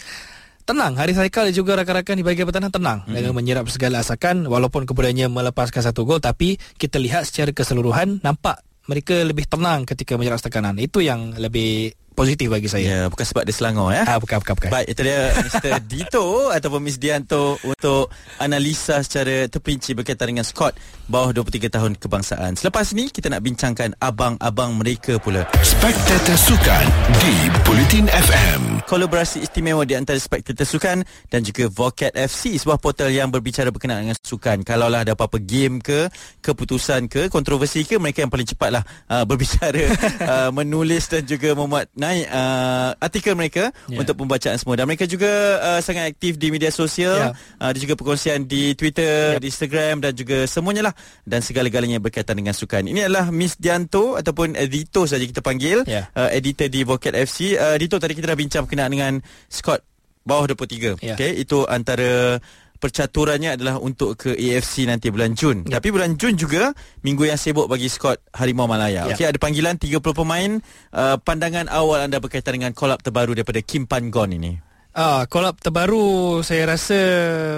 tenang, 0.62 0.96
Haris 0.96 1.18
Haikal 1.18 1.50
dan 1.50 1.54
juga 1.54 1.78
rakan-rakan 1.78 2.16
di 2.18 2.24
bahagian 2.24 2.46
pertahanan 2.48 2.72
tenang 2.72 2.98
mm-hmm. 3.02 3.14
dengan 3.14 3.32
menyerap 3.34 3.66
segala 3.68 4.00
asakan 4.00 4.46
walaupun 4.46 4.86
kemudiannya 4.86 5.28
melepaskan 5.28 5.82
satu 5.82 6.06
gol 6.06 6.22
tapi 6.22 6.56
kita 6.78 6.96
lihat 7.02 7.26
secara 7.26 7.50
keseluruhan 7.50 8.22
nampak 8.22 8.62
mereka 8.90 9.14
lebih 9.22 9.46
tenang 9.46 9.86
ketika 9.86 10.18
menyerap 10.18 10.42
tekanan. 10.42 10.74
Itu 10.78 11.02
yang 11.02 11.38
lebih 11.38 11.94
positif 12.12 12.46
bagi 12.52 12.68
saya. 12.68 12.84
Ya, 12.84 13.00
bukan 13.08 13.24
sebab 13.24 13.42
dia 13.48 13.54
Selangor 13.56 13.90
ya. 13.92 14.04
Ah 14.06 14.20
bukan 14.20 14.38
bukan 14.40 14.54
bukan. 14.56 14.70
Baik, 14.70 14.86
itu 14.92 15.00
dia 15.04 15.20
Mr. 15.32 15.72
Dito 15.90 16.26
ataupun 16.52 16.80
Miss 16.84 17.00
Dianto 17.00 17.58
untuk 17.64 18.12
analisa 18.38 19.00
secara 19.00 19.48
terperinci 19.48 19.96
berkaitan 19.96 20.32
dengan 20.32 20.46
skot 20.46 20.76
bawah 21.10 21.34
23 21.34 21.68
tahun 21.68 21.92
kebangsaan. 21.98 22.56
Selepas 22.56 22.94
ni 22.96 23.12
kita 23.12 23.28
nak 23.28 23.44
bincangkan 23.44 23.92
abang-abang 24.00 24.76
mereka 24.78 25.20
pula. 25.20 25.44
Spectator 25.60 26.36
Sukan 26.38 26.84
di 27.20 27.34
Bulletin 27.66 28.06
FM. 28.08 28.84
Kolaborasi 28.88 29.44
istimewa 29.44 29.84
di 29.84 29.92
antara 29.92 30.16
Spectator 30.16 30.64
Sukan 30.64 31.04
dan 31.28 31.40
juga 31.44 31.68
Vocat 31.68 32.14
FC, 32.16 32.56
sebuah 32.56 32.78
portal 32.80 33.12
yang 33.12 33.28
berbicara 33.28 33.68
berkenaan 33.68 34.08
dengan 34.08 34.18
sukan. 34.18 34.64
Kalaulah 34.64 35.04
ada 35.04 35.12
apa-apa 35.12 35.40
game 35.42 35.82
ke, 35.82 36.08
keputusan 36.40 37.10
ke, 37.10 37.28
kontroversi 37.28 37.84
ke, 37.84 37.98
mereka 38.00 38.24
yang 38.24 38.32
paling 38.32 38.48
cepatlah 38.48 38.82
uh, 39.10 39.24
berbicara, 39.28 39.84
uh, 40.22 40.50
menulis 40.54 41.08
dan 41.10 41.26
juga 41.26 41.52
memuat 41.52 41.92
naik 42.02 42.26
uh, 42.26 42.90
artikel 42.98 43.38
mereka 43.38 43.70
yeah. 43.86 44.02
untuk 44.02 44.18
pembacaan 44.18 44.58
semua. 44.58 44.74
Dan 44.74 44.90
mereka 44.90 45.06
juga 45.06 45.30
uh, 45.62 45.80
sangat 45.80 46.10
aktif 46.10 46.34
di 46.34 46.50
media 46.50 46.74
sosial, 46.74 47.14
Ya. 47.14 47.30
uh, 47.62 47.70
ada 47.70 47.78
juga 47.78 47.94
perkongsian 47.94 48.50
di 48.50 48.74
Twitter, 48.74 49.38
Ya. 49.38 49.40
di 49.40 49.46
Instagram 49.46 50.02
dan 50.02 50.12
juga 50.18 50.42
semuanya 50.50 50.90
lah 50.90 50.94
dan 51.22 51.38
segala-galanya 51.38 52.02
berkaitan 52.02 52.34
dengan 52.34 52.58
sukan. 52.58 52.90
Ini 52.90 53.06
adalah 53.06 53.30
Miss 53.30 53.54
Dianto 53.54 54.18
ataupun 54.18 54.58
Dito 54.66 55.06
saja 55.06 55.22
kita 55.22 55.38
panggil, 55.38 55.86
Ya. 55.86 56.10
uh, 56.18 56.28
editor 56.34 56.66
di 56.66 56.82
Vocat 56.82 57.14
FC. 57.14 57.54
Uh, 57.54 57.78
Dito 57.78 58.02
tadi 58.02 58.18
kita 58.18 58.34
dah 58.34 58.38
bincang 58.38 58.66
berkenaan 58.66 58.90
dengan 58.90 59.12
Scott 59.46 59.86
bawah 60.22 60.46
23. 60.54 61.02
Ya. 61.02 61.14
Okey, 61.18 61.42
itu 61.42 61.66
antara 61.66 62.38
percaturannya 62.82 63.54
adalah 63.54 63.78
untuk 63.78 64.18
ke 64.18 64.34
AFC 64.34 64.90
nanti 64.90 65.14
bulan 65.14 65.38
Jun. 65.38 65.70
Ya. 65.70 65.78
Tapi 65.78 65.94
bulan 65.94 66.18
Jun 66.18 66.34
juga 66.34 66.74
minggu 67.06 67.30
yang 67.30 67.38
sibuk 67.38 67.70
bagi 67.70 67.86
Scott 67.86 68.18
Harimau 68.34 68.66
Malaya. 68.66 69.06
Ya. 69.06 69.14
Okey, 69.14 69.26
ada 69.30 69.38
panggilan 69.38 69.78
30 69.78 70.02
pemain. 70.02 70.58
Uh, 70.90 71.14
pandangan 71.22 71.70
awal 71.70 72.02
anda 72.02 72.18
berkaitan 72.18 72.58
dengan 72.58 72.74
kolab 72.74 72.98
terbaru 72.98 73.38
daripada 73.38 73.62
Kim 73.62 73.86
Pan 73.86 74.10
Gon 74.10 74.34
ini. 74.34 74.58
Ah, 74.92 75.24
kolab 75.24 75.56
terbaru 75.56 76.42
saya 76.44 76.76
rasa 76.76 76.98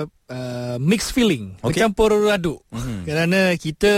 uh, 0.07 0.77
mixed 0.79 1.11
feeling, 1.11 1.59
okay. 1.59 1.83
bercampur 1.83 2.15
aduk. 2.31 2.63
Mhm. 2.71 2.79
Mm-hmm. 2.79 3.01
Kerana 3.09 3.41
kita 3.59 3.93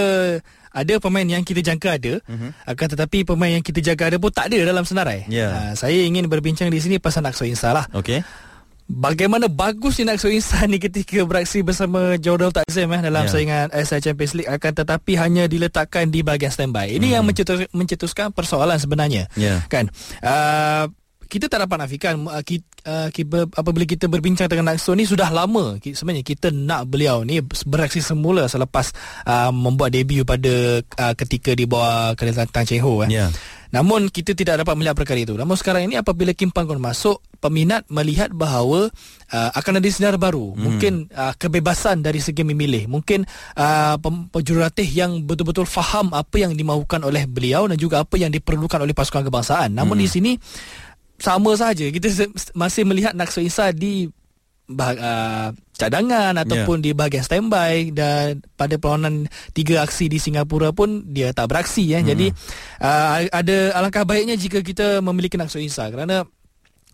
ada 0.77 0.95
pemain 1.01 1.25
yang 1.25 1.45
kita 1.45 1.61
jangka 1.61 2.01
ada, 2.01 2.15
Mhm. 2.25 2.33
mm-hmm. 2.33 2.51
akan 2.73 2.87
tetapi 2.97 3.19
pemain 3.29 3.53
yang 3.53 3.65
kita 3.65 3.85
jaga 3.85 4.09
ada 4.09 4.17
pun 4.17 4.33
tak 4.33 4.49
ada 4.49 4.65
dalam 4.65 4.89
senarai. 4.89 5.29
Ya. 5.29 5.53
Ah, 5.53 5.73
saya 5.77 6.01
ingin 6.01 6.25
berbincang 6.33 6.73
di 6.73 6.81
sini 6.81 6.97
pasal 6.97 7.29
Nakso 7.29 7.45
Insa 7.45 7.77
lah. 7.77 7.85
Okey. 7.93 8.25
Bagaimana 8.87 9.47
bagusnya 9.47 10.15
Nakso 10.15 10.31
Insa 10.31 10.63
ni 10.71 10.79
ketika 10.79 11.19
beraksi 11.23 11.61
bersama 11.61 12.15
Jordal 12.17 12.55
Takzim 12.55 12.87
eh, 12.89 13.03
dalam 13.03 13.27
Ya. 13.27 13.31
saingan 13.31 13.67
ASL 13.69 13.99
Champions 14.01 14.33
League 14.33 14.47
akan 14.49 14.73
tetapi 14.73 15.13
hanya 15.17 15.45
diletakkan 15.45 16.07
di 16.07 16.23
bahagian 16.23 16.49
standby. 16.49 16.95
Ini 16.95 17.03
Mhm. 17.03 17.15
yang 17.15 17.25
mencetus, 17.25 17.59
mencetuskan 17.71 18.31
persoalan 18.31 18.79
sebenarnya 18.79 19.27
Ya. 19.35 19.67
kan 19.67 19.91
uh, 20.23 20.87
kita 21.27 21.51
tak 21.51 21.67
dapat 21.67 21.77
nafikan 21.83 22.23
uh, 22.27 22.43
kita, 22.43 22.67
uh, 22.87 23.09
kita, 23.11 23.51
apabila 23.53 23.85
kita 23.85 24.07
berbincang 24.07 24.47
dengan 24.47 24.73
Nakso 24.75 24.95
ni 24.95 25.05
sudah 25.05 25.29
lama 25.31 25.77
ki- 25.83 25.99
sebenarnya 25.99 26.25
kita 26.25 26.49
nak 26.55 26.87
beliau 26.87 27.27
ni 27.27 27.43
beraksi 27.43 27.99
semula 27.99 28.47
selepas 28.47 28.95
uh, 29.27 29.51
membuat 29.51 29.93
debut 29.93 30.23
pada 30.23 30.81
uh, 30.83 31.15
ketika 31.19 31.53
di 31.53 31.67
bawah 31.67 32.15
kerajaan 32.15 32.49
Tang 32.49 32.65
Cheng 32.65 32.83
Ho 32.87 33.03
eh. 33.05 33.11
Ya. 33.11 33.27
Namun 33.75 34.09
kita 34.09 34.33
tidak 34.33 34.63
dapat 34.63 34.79
melihat 34.79 34.95
perkara 34.95 35.19
itu. 35.21 35.35
Namun 35.35 35.59
sekarang 35.59 35.91
ini 35.91 35.99
apabila 35.99 36.31
Kim 36.33 36.55
Pan 36.55 36.65
Gon 36.65 36.79
masuk, 36.79 37.19
peminat 37.43 37.85
melihat 37.93 38.33
bahawa 38.33 38.89
uh, 39.35 39.51
akan 39.53 39.83
ada 39.83 39.89
sinar 39.91 40.17
baru. 40.17 40.55
Hmm. 40.55 40.63
Mungkin 40.63 40.93
uh, 41.13 41.35
kebebasan 41.37 42.01
dari 42.01 42.23
segi 42.23 42.47
memilih. 42.47 42.87
Mungkin 42.87 43.27
uh, 43.59 43.99
penjurulatih 44.33 44.87
yang 44.87 45.27
betul-betul 45.27 45.67
faham 45.67 46.15
apa 46.15 46.41
yang 46.41 46.55
dimaukan 46.55 47.03
oleh 47.05 47.27
beliau 47.27 47.67
dan 47.67 47.77
juga 47.77 48.07
apa 48.07 48.15
yang 48.17 48.31
diperlukan 48.31 48.81
oleh 48.81 48.95
pasukan 48.95 49.27
kebangsaan. 49.27 49.75
Namun 49.75 49.99
hmm. 49.99 50.05
di 50.07 50.09
sini 50.09 50.33
sama 51.17 51.57
saja 51.57 51.89
kita 51.89 52.29
masih 52.53 52.85
melihat 52.85 53.17
Nakso 53.17 53.41
Isa 53.41 53.73
di 53.73 54.09
bah- 54.69 54.99
uh, 54.99 55.49
cadangan 55.77 56.35
ataupun 56.41 56.81
yeah. 56.81 56.85
di 56.85 56.91
bahagian 56.97 57.25
standby 57.25 57.93
dan 57.93 58.43
pada 58.57 58.81
perlawanan 58.81 59.29
tiga 59.53 59.85
aksi 59.85 60.09
di 60.09 60.19
Singapura 60.19 60.73
pun 60.73 61.05
dia 61.13 61.31
tak 61.37 61.53
beraksi 61.53 61.85
ya. 61.85 62.01
Hmm. 62.01 62.09
Jadi 62.13 62.27
uh, 62.81 63.29
ada 63.31 63.57
alangkah 63.77 64.09
baiknya 64.09 64.35
jika 64.35 64.65
kita 64.65 65.05
memiliki 65.05 65.37
Nakso 65.39 65.61
Isa 65.61 65.87
kerana 65.93 66.25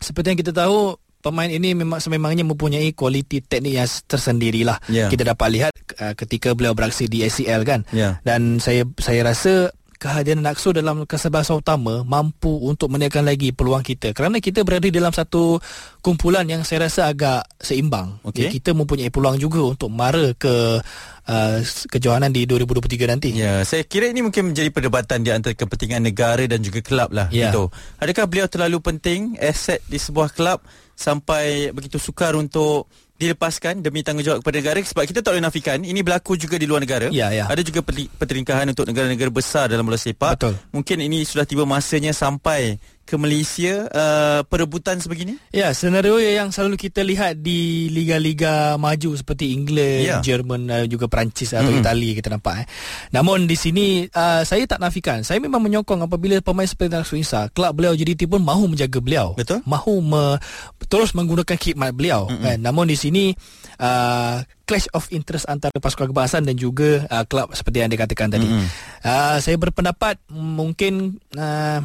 seperti 0.03 0.35
yang 0.35 0.39
kita 0.39 0.51
tahu 0.51 0.99
pemain 1.23 1.47
ini 1.47 1.71
memang 1.71 2.03
sememangnya 2.03 2.43
mempunyai 2.43 2.91
kualiti 2.91 3.39
teknik 3.39 3.73
yang 3.79 3.87
tersendirilah. 3.87 4.77
Yeah. 4.91 5.07
Kita 5.07 5.23
dapat 5.23 5.47
lihat 5.55 5.73
uh, 6.03 6.13
ketika 6.19 6.51
beliau 6.51 6.75
beraksi 6.75 7.07
di 7.07 7.23
ACL 7.23 7.63
kan. 7.63 7.87
Yeah. 7.95 8.19
Dan 8.27 8.59
saya 8.59 8.83
saya 8.99 9.23
rasa 9.23 9.71
kehadiran 10.03 10.43
Nakso 10.43 10.75
dalam 10.75 11.07
kesebelasan 11.07 11.63
utama 11.63 12.03
mampu 12.03 12.51
untuk 12.67 12.91
menaikkan 12.91 13.23
lagi 13.23 13.55
peluang 13.55 13.79
kita 13.79 14.11
kerana 14.11 14.43
kita 14.43 14.67
berada 14.67 14.91
dalam 14.91 15.15
satu 15.15 15.63
kumpulan 16.03 16.43
yang 16.43 16.67
saya 16.67 16.91
rasa 16.91 17.07
agak 17.07 17.47
seimbang. 17.55 18.19
Okey. 18.27 18.51
Jadi 18.51 18.59
kita 18.59 18.75
mempunyai 18.75 19.07
peluang 19.07 19.39
juga 19.39 19.63
untuk 19.63 19.87
mara 19.87 20.35
ke 20.35 20.83
uh, 21.23 21.57
kejohanan 21.87 22.35
di 22.35 22.43
2023 22.43 23.07
nanti. 23.07 23.31
Ya, 23.31 23.63
saya 23.63 23.87
kira 23.87 24.11
ini 24.11 24.19
mungkin 24.19 24.51
menjadi 24.51 24.67
perdebatan 24.67 25.23
di 25.23 25.31
antara 25.31 25.55
kepentingan 25.55 26.03
negara 26.03 26.43
dan 26.43 26.59
juga 26.59 26.83
kelab 26.83 27.15
lah. 27.15 27.31
Ya. 27.31 27.55
Gitu. 27.55 27.71
Adakah 28.03 28.27
beliau 28.27 28.47
terlalu 28.51 28.83
penting 28.83 29.39
aset 29.39 29.79
di 29.87 29.95
sebuah 29.95 30.35
kelab 30.35 30.59
sampai 30.99 31.71
begitu 31.71 31.95
sukar 31.97 32.35
untuk 32.35 32.91
dilepaskan 33.29 33.79
demi 33.79 34.03
tanggungjawab 34.03 34.43
kepada 34.43 34.57
negara 34.59 34.77
sebab 34.83 35.03
kita 35.07 35.19
tak 35.23 35.31
boleh 35.35 35.43
nafikan 35.43 35.79
ini 35.81 35.99
berlaku 36.03 36.35
juga 36.35 36.59
di 36.59 36.67
luar 36.67 36.83
negara. 36.83 37.07
Ya, 37.09 37.31
ya. 37.31 37.47
Ada 37.47 37.63
juga 37.63 37.79
perli- 37.79 38.11
pertelingkahan 38.11 38.69
untuk 38.75 38.83
negara-negara 38.83 39.31
besar 39.31 39.71
dalam 39.71 39.87
bola 39.87 39.99
sepak. 39.99 40.37
Betul. 40.39 40.53
Mungkin 40.75 40.97
ini 41.03 41.23
sudah 41.23 41.47
tiba 41.47 41.63
masanya 41.63 42.11
sampai 42.11 42.77
ke 43.03 43.19
Malaysia 43.19 43.87
uh, 43.91 44.41
perebutan 44.47 44.95
sebegini. 45.03 45.35
Ya, 45.51 45.75
senario 45.75 46.15
yang 46.23 46.55
selalu 46.55 46.79
kita 46.79 47.03
lihat 47.03 47.43
di 47.43 47.91
liga-liga 47.91 48.79
maju 48.79 49.11
seperti 49.13 49.51
England, 49.51 50.01
Ya. 50.03 50.17
Jerman 50.23 50.61
uh, 50.71 50.85
juga 50.87 51.11
Perancis 51.11 51.51
atau 51.51 51.67
Mm-mm. 51.67 51.83
Itali 51.83 52.15
kita 52.15 52.31
nampak 52.31 52.63
eh. 52.63 52.67
Namun 53.11 53.45
di 53.45 53.59
sini 53.59 54.07
uh, 54.07 54.47
saya 54.47 54.63
tak 54.63 54.79
nafikan. 54.79 55.21
Saya 55.27 55.43
memang 55.43 55.59
menyokong 55.59 56.07
apabila 56.07 56.39
pemain 56.39 56.65
seperti 56.67 56.95
Nasrul 56.95 57.21
Isa, 57.21 57.51
kelab 57.51 57.75
beliau 57.75 57.91
JDT 57.91 58.25
pun 58.25 58.39
mahu 58.39 58.71
menjaga 58.71 59.03
beliau. 59.03 59.35
Betul. 59.35 59.59
Mahu 59.67 59.99
me, 59.99 60.39
terus 60.87 61.11
menggunakan 61.11 61.59
khidmat 61.59 61.91
beliau 61.91 62.31
kan. 62.31 62.57
Namun 62.59 62.87
di 62.87 62.95
sini 62.95 63.35
uh, 63.83 64.39
clash 64.63 64.87
of 64.95 65.11
interest 65.11 65.43
antara 65.51 65.75
pasukan 65.75 66.07
kebangsaan 66.15 66.47
dan 66.47 66.55
juga 66.55 67.03
uh, 67.11 67.27
kelab 67.27 67.51
seperti 67.51 67.83
yang 67.83 67.91
dikatakan 67.91 68.31
tadi. 68.31 68.47
Mm-mm. 68.47 68.67
Uh, 69.03 69.37
saya 69.43 69.59
berpendapat 69.59 70.23
mungkin 70.31 71.19
uh, 71.35 71.83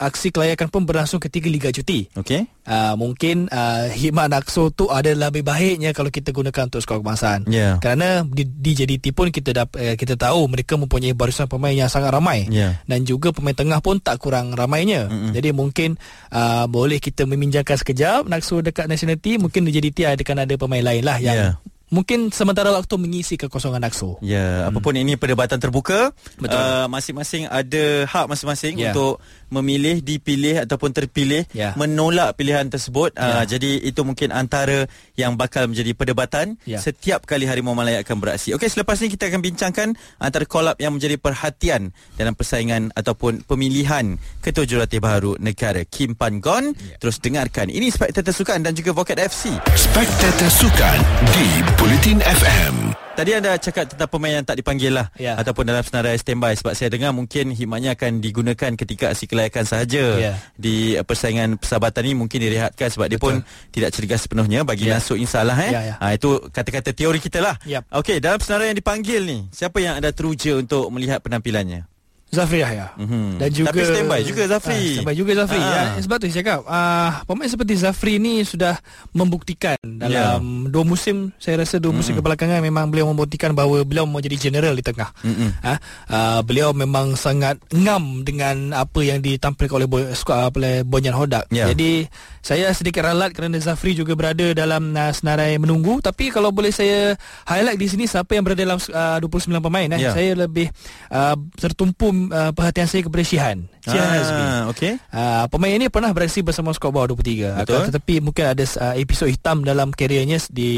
aksi 0.00 0.32
kelayakan 0.32 0.72
pun 0.72 0.88
berlangsung 0.88 1.20
ketika 1.20 1.46
liga 1.52 1.68
cuti. 1.68 2.08
Okey. 2.16 2.48
Uh, 2.64 2.96
mungkin 2.96 3.52
uh, 3.52 3.92
khidmat 3.92 4.32
Nakso 4.32 4.72
tu 4.72 4.88
adalah 4.88 5.28
lebih 5.28 5.44
baiknya 5.44 5.92
kalau 5.92 6.08
kita 6.08 6.32
gunakan 6.32 6.72
untuk 6.72 6.80
skor 6.80 7.04
kebangsaan. 7.04 7.44
Ya. 7.52 7.76
Kerana 7.84 8.24
di, 8.24 8.48
di 8.48 8.72
JDT 8.72 9.12
pun 9.12 9.28
kita 9.28 9.52
dap, 9.52 9.76
uh, 9.76 9.94
kita 10.00 10.16
tahu 10.16 10.48
mereka 10.48 10.80
mempunyai 10.80 11.12
barisan 11.12 11.46
pemain 11.52 11.76
yang 11.76 11.92
sangat 11.92 12.16
ramai. 12.16 12.48
Ya. 12.48 12.80
Dan 12.88 13.04
juga 13.04 13.36
pemain 13.36 13.52
tengah 13.52 13.84
pun 13.84 14.00
tak 14.00 14.16
kurang 14.24 14.56
ramainya. 14.56 15.12
Mm-mm. 15.12 15.36
Jadi 15.36 15.52
mungkin 15.52 16.00
uh, 16.32 16.64
boleh 16.64 16.96
kita 16.96 17.28
meminjamkan 17.28 17.76
sekejap 17.76 18.24
Nakso 18.24 18.64
dekat 18.64 18.88
national 18.88 19.20
team, 19.20 19.44
mungkin 19.44 19.68
di 19.68 19.76
JDT 19.76 20.16
akan 20.16 20.48
ada 20.48 20.54
pemain 20.56 20.82
lain 20.82 21.04
lah 21.04 21.20
yang 21.20 21.36
Ya. 21.40 21.56
Mungkin 21.90 22.30
sementara 22.30 22.70
waktu 22.70 22.94
mengisi 22.96 23.34
kekosongan 23.34 23.82
Nakso. 23.82 24.16
Ya, 24.22 24.70
apapun 24.70 24.94
ini 24.94 25.18
perdebatan 25.18 25.58
terbuka. 25.58 26.14
Betul. 26.38 26.56
Uh, 26.56 26.86
masing-masing 26.86 27.50
ada 27.50 28.06
hak 28.06 28.26
masing-masing 28.30 28.78
Ya. 28.78 28.94
untuk 28.94 29.18
memilih, 29.50 29.98
dipilih 29.98 30.62
ataupun 30.62 30.94
terpilih, 30.94 31.42
Ya. 31.50 31.74
menolak 31.74 32.38
pilihan 32.38 32.70
tersebut. 32.70 33.18
Uh, 33.18 33.42
Ya. 33.42 33.58
jadi 33.58 33.82
itu 33.82 34.06
mungkin 34.06 34.30
antara 34.30 34.86
yang 35.18 35.34
bakal 35.34 35.66
menjadi 35.66 35.90
perdebatan 35.92 36.54
Ya. 36.62 36.78
setiap 36.78 37.26
kali 37.26 37.50
Harimau 37.50 37.74
Malaya 37.74 38.06
akan 38.06 38.16
beraksi. 38.22 38.54
Okey, 38.54 38.70
selepas 38.70 38.94
ini 39.02 39.10
kita 39.10 39.26
akan 39.26 39.42
bincangkan 39.42 39.88
antara 40.22 40.46
kolab 40.46 40.78
yang 40.78 40.94
menjadi 40.94 41.18
perhatian 41.18 41.90
dalam 42.14 42.38
persaingan 42.38 42.94
ataupun 42.94 43.42
pemilihan 43.44 44.14
Ketua 44.38 44.62
Jurulatih 44.64 45.02
Baharu 45.02 45.34
Negara 45.42 45.82
Kim 45.82 46.14
Pan 46.14 46.38
Gon. 46.38 46.70
Ya. 46.78 46.96
Terus 47.02 47.18
dengarkan. 47.18 47.66
Ini 47.66 47.90
Spektator 47.90 48.30
Sukan 48.30 48.62
dan 48.62 48.78
juga 48.78 48.94
Vokat 48.94 49.18
FC. 49.18 49.50
Spectator 49.74 50.46
Sukan 50.48 50.98
di 51.34 51.48
Bulletin 51.80 52.20
FM. 52.20 52.92
Tadi 53.16 53.30
anda 53.36 53.56
cakap 53.56 53.88
tentang 53.88 54.08
pemain 54.08 54.36
yang 54.40 54.46
tak 54.46 54.56
dipanggil 54.56 54.96
lah 54.96 55.08
Ya. 55.16 55.36
Ataupun 55.36 55.64
dalam 55.64 55.84
senarai 55.84 56.16
standby 56.16 56.56
Sebab 56.56 56.72
saya 56.72 56.88
dengar 56.88 57.12
mungkin 57.12 57.52
hikmatnya 57.52 57.92
akan 57.92 58.22
digunakan 58.22 58.72
ketika 58.78 59.12
aksi 59.12 59.24
kelayakan 59.28 59.64
sahaja 59.66 60.04
Ya. 60.16 60.32
Di 60.54 60.96
persaingan 61.04 61.60
persahabatan 61.60 62.00
ni 62.06 62.12
mungkin 62.16 62.38
direhatkan 62.40 62.88
Sebab 62.88 63.10
dia 63.10 63.20
pun 63.20 63.42
tidak 63.74 63.92
cergas 63.92 64.24
sepenuhnya 64.24 64.64
Bagi 64.64 64.88
Ya. 64.88 64.96
Nasuk 64.96 65.20
Insalah 65.20 65.56
eh. 65.66 65.72
Ya, 65.74 65.80
ya. 65.84 65.94
Ha, 66.00 66.16
Itu 66.16 66.48
kata-kata 66.48 66.96
teori 66.96 67.20
kita 67.20 67.44
lah 67.44 67.56
Yap. 67.68 67.88
Okey, 67.92 68.24
dalam 68.24 68.40
senarai 68.40 68.72
yang 68.72 68.78
dipanggil 68.78 69.20
ni 69.26 69.38
Siapa 69.52 69.82
yang 69.84 70.00
anda 70.00 70.14
teruja 70.14 70.56
untuk 70.56 70.88
melihat 70.88 71.20
penampilannya? 71.20 71.89
Zafri 72.30 72.62
Yahya. 72.62 72.94
Mhm. 72.94 73.42
Dan 73.42 73.48
juga 73.50 73.68
Tapi 73.74 73.80
standby 73.82 74.20
juga 74.22 74.42
Zafri. 74.46 74.78
Ah, 74.78 74.86
standby 74.94 75.14
juga 75.18 75.32
Zafri. 75.42 75.60
Ah. 75.60 75.70
Ya, 75.70 75.82
sebab 75.98 76.16
tu 76.22 76.24
saya 76.30 76.36
cakap 76.38 76.60
ah 76.70 77.10
pemain 77.26 77.50
seperti 77.50 77.74
Zafri 77.74 78.14
ni 78.22 78.46
sudah 78.46 78.78
membuktikan 79.10 79.74
dalam 79.82 80.70
dua 80.70 80.86
musim 80.86 81.34
saya 81.42 81.66
rasa 81.66 81.82
dua 81.82 81.90
musim 81.90 82.14
kebelakangan 82.14 82.62
memang 82.62 82.86
beliau 82.86 83.10
membuktikan 83.10 83.50
bahawa 83.50 83.82
beliau 83.82 84.06
mau 84.06 84.22
jadi 84.22 84.38
general 84.38 84.78
di 84.78 84.84
tengah. 84.86 85.10
Mm-mm. 85.26 85.50
Ha, 85.60 85.74
uh, 86.06 86.40
beliau 86.46 86.70
memang 86.70 87.18
sangat 87.18 87.58
ngam 87.74 88.22
dengan 88.22 88.78
apa 88.78 89.00
yang 89.02 89.18
ditampilkan 89.18 89.74
oleh 89.74 89.88
skuad 90.14 90.54
oleh 90.54 90.86
Bonyan 90.86 91.18
Hodak. 91.18 91.50
Ya. 91.50 91.66
Jadi 91.74 92.06
saya 92.40 92.70
sedikit 92.72 93.04
ralat 93.04 93.34
kerana 93.34 93.58
Zafri 93.58 93.92
juga 93.92 94.14
berada 94.14 94.54
dalam 94.54 94.94
uh, 94.94 95.12
senarai 95.12 95.58
menunggu 95.58 95.98
tapi 95.98 96.30
kalau 96.30 96.54
boleh 96.54 96.70
saya 96.70 97.18
highlight 97.44 97.76
di 97.76 97.88
sini 97.90 98.04
siapa 98.06 98.38
yang 98.38 98.46
berada 98.46 98.62
dalam 98.64 98.78
uh, 98.80 99.18
29 99.18 99.60
pemain 99.60 99.88
eh 99.90 99.98
Ya. 100.00 100.16
saya 100.16 100.32
lebih 100.32 100.72
uh, 101.12 101.36
tertumpu 101.60 102.08
uh, 102.28 102.52
perhatian 102.52 102.84
saya 102.84 103.00
kepada 103.00 103.24
Shihan. 103.24 103.64
Shihan 103.80 104.04
Ah, 104.04 104.20
Azmi. 104.20 104.44
Okey. 104.68 104.92
Uh, 105.08 105.44
pemain 105.48 105.72
ini 105.72 105.88
pernah 105.88 106.12
beraksi 106.12 106.44
bersama 106.44 106.68
skuad 106.70 106.92
bawah 106.92 107.08
23 107.08 107.64
Betul. 107.64 107.80
Akan 107.80 107.88
tetapi 107.88 108.14
mungkin 108.20 108.44
ada 108.46 108.64
uh, 108.76 108.94
episod 108.94 109.24
hitam 109.26 109.64
dalam 109.64 109.88
karirnya 109.88 110.36
di 110.52 110.70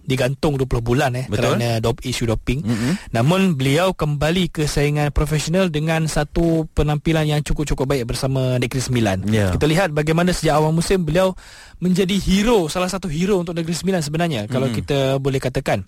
digantung 0.00 0.58
20 0.58 0.66
bulan 0.82 1.14
eh 1.14 1.26
Betul. 1.30 1.54
kerana 1.54 1.78
dop 1.78 2.02
isu 2.02 2.26
doping. 2.26 2.66
Mm-mm. 2.66 2.92
Namun 3.14 3.54
beliau 3.54 3.94
kembali 3.94 4.50
ke 4.50 4.66
saingan 4.66 5.14
profesional 5.14 5.70
dengan 5.70 6.08
satu 6.10 6.66
penampilan 6.72 7.28
yang 7.28 7.44
cukup-cukup 7.44 7.86
baik 7.86 8.10
bersama 8.10 8.58
Negeri 8.58 8.80
Sembilan. 8.80 9.16
Ya. 9.30 9.54
Kita 9.54 9.70
lihat 9.70 9.94
bagaimana 9.94 10.34
sejak 10.34 10.58
awal 10.58 10.74
musim 10.74 11.06
beliau 11.06 11.36
menjadi 11.78 12.16
hero, 12.18 12.66
salah 12.66 12.90
satu 12.90 13.06
hero 13.06 13.38
untuk 13.38 13.54
Negeri 13.54 13.76
Sembilan 13.76 14.02
sebenarnya 14.02 14.40
kalau 14.50 14.66
Mm-mm. 14.66 14.78
kita 14.82 14.98
boleh 15.22 15.38
katakan. 15.38 15.86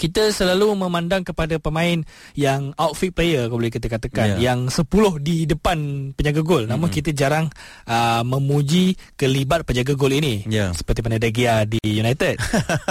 Kita 0.00 0.32
selalu 0.32 0.72
memandang 0.80 1.20
kepada 1.20 1.60
pemain 1.60 2.00
yang 2.32 2.72
outfit 2.80 3.12
player 3.12 3.44
kalau 3.46 3.60
boleh 3.60 3.68
kita 3.68 3.86
katakan 3.86 4.40
Ya. 4.40 4.52
yang 4.52 4.72
10 4.72 4.80
di 5.20 5.44
depan 5.44 5.76
penjaga 6.16 6.40
gol 6.40 6.64
namun 6.64 6.88
Mm-mm. 6.88 6.96
kita 6.96 7.10
jarang 7.12 7.52
uh, 7.84 8.24
memuji 8.24 8.96
kelibat 9.14 9.68
penjaga 9.68 9.92
gol 9.92 10.08
ini 10.10 10.48
Ya. 10.48 10.72
seperti 10.72 11.04
mana 11.04 11.20
De 11.20 11.28
Gea 11.28 11.68
di 11.68 11.76
United. 11.84 12.40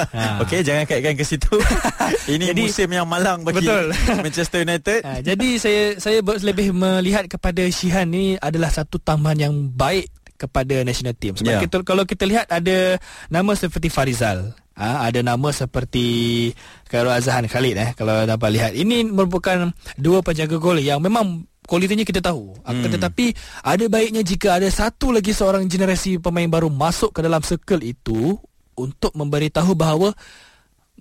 Ha. 0.10 0.42
Okey, 0.44 0.62
jangan 0.62 0.84
kaitkan 0.86 1.16
ke 1.16 1.24
situ. 1.24 1.50
Ini 2.34 2.52
Jadi- 2.52 2.66
musim 2.66 2.90
yang 2.92 3.08
malang 3.08 3.42
bagi 3.42 3.64
Betul. 3.64 3.90
Manchester 4.26 4.62
United. 4.62 5.00
Ha, 5.02 5.22
jadi 5.22 5.48
saya 5.56 5.82
saya 5.98 6.20
lebih 6.22 6.76
melihat 6.76 7.26
kepada 7.26 7.64
Shihan 7.72 8.10
ni 8.10 8.36
adalah 8.38 8.70
satu 8.70 9.00
tambahan 9.00 9.50
yang 9.50 9.54
baik 9.72 10.12
kepada 10.36 10.84
national 10.84 11.16
team. 11.16 11.36
Sebab 11.36 11.52
yeah. 11.52 11.62
kita 11.64 11.82
kalau 11.82 12.04
kita 12.04 12.24
lihat 12.24 12.48
ada 12.50 13.00
nama 13.28 13.52
seperti 13.54 13.88
Farizal, 13.88 14.56
ha, 14.80 15.04
ada 15.04 15.20
nama 15.20 15.52
seperti 15.52 16.50
Khairul 16.88 17.12
Azhan 17.12 17.46
Khalid 17.52 17.76
eh 17.76 17.90
kalau 17.94 18.24
dapat 18.24 18.50
lihat. 18.56 18.72
Ini 18.72 19.04
merupakan 19.12 19.76
dua 20.00 20.24
penjaga 20.24 20.56
gol 20.56 20.80
yang 20.80 21.04
memang 21.04 21.44
kualitinya 21.68 22.08
kita 22.08 22.24
tahu. 22.24 22.56
Akan 22.64 22.88
Hmm. 22.88 22.96
tetapi 22.98 23.36
ada 23.62 23.86
baiknya 23.92 24.24
jika 24.24 24.58
ada 24.58 24.66
satu 24.72 25.12
lagi 25.14 25.36
seorang 25.36 25.68
generasi 25.68 26.18
pemain 26.18 26.48
baru 26.48 26.72
masuk 26.72 27.14
ke 27.14 27.20
dalam 27.22 27.44
circle 27.44 27.84
itu 27.84 28.40
untuk 28.80 29.12
memberitahu 29.14 29.76
bahawa 29.76 30.16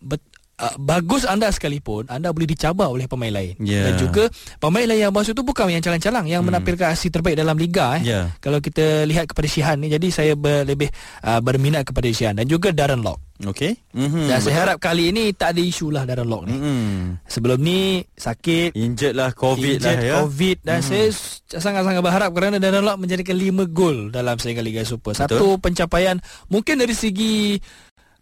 bet, 0.03 0.21
uh, 0.59 0.75
bagus 0.77 1.23
anda 1.23 1.49
sekalipun 1.49 2.07
anda 2.07 2.29
boleh 2.29 2.47
dicabar 2.47 2.87
oleh 2.87 3.07
pemain 3.07 3.31
lain 3.31 3.55
Ya. 3.59 3.89
dan 3.89 3.95
juga 3.97 4.27
pemain 4.59 4.85
lain 4.85 5.01
yang 5.01 5.13
masuk 5.13 5.33
tu 5.33 5.43
bukan 5.43 5.67
yang 5.69 5.81
calang-calang 5.81 6.27
yang 6.27 6.43
menampilkan 6.43 6.91
aksi 6.91 7.09
terbaik 7.09 7.35
dalam 7.35 7.55
liga 7.55 7.97
eh 7.97 8.03
Ya. 8.05 8.21
kalau 8.39 8.59
kita 8.59 9.03
lihat 9.05 9.27
kepada 9.27 9.47
Shihan 9.47 9.79
ni 9.79 9.89
jadi 9.89 10.07
saya 10.09 10.33
ber, 10.35 10.63
lebih 10.63 10.91
uh, 11.23 11.39
berminat 11.39 11.83
kepada 11.83 12.07
Shihan 12.09 12.35
dan 12.35 12.45
juga 12.45 12.71
Darren 12.71 13.01
Lock 13.01 13.23
Okey. 13.39 13.71
Mhm. 13.95 14.27
dan 14.27 14.43
saya 14.43 14.67
harap 14.67 14.83
kali 14.83 15.15
ini 15.15 15.31
tak 15.31 15.55
ada 15.55 15.63
isu 15.63 15.95
lah 15.95 16.03
Darren 16.03 16.27
Lock 16.27 16.43
ni 16.45 16.59
Mhm. 16.59 17.23
sebelum 17.25 17.59
ni 17.59 18.03
sakit 18.13 18.75
Injet 18.75 19.15
lah 19.15 19.31
COVID 19.31 19.79
injet, 19.79 19.95
lah 19.95 20.03
ya. 20.03 20.15
COVID 20.21 20.57
dan 20.61 20.79
hmm. 20.79 20.87
saya 20.87 21.07
sangat-sangat 21.49 22.03
berharap 22.03 22.31
kerana 22.35 22.59
Darren 22.59 22.83
Lock 22.83 22.99
menjadikan 22.99 23.39
5 23.39 23.71
gol 23.71 24.11
dalam 24.11 24.37
saingan 24.37 24.67
Liga 24.67 24.83
Super. 24.83 25.15
Satu 25.15 25.55
pencapaian 25.57 26.19
mungkin 26.47 26.77
dari 26.77 26.93
segi 26.93 27.57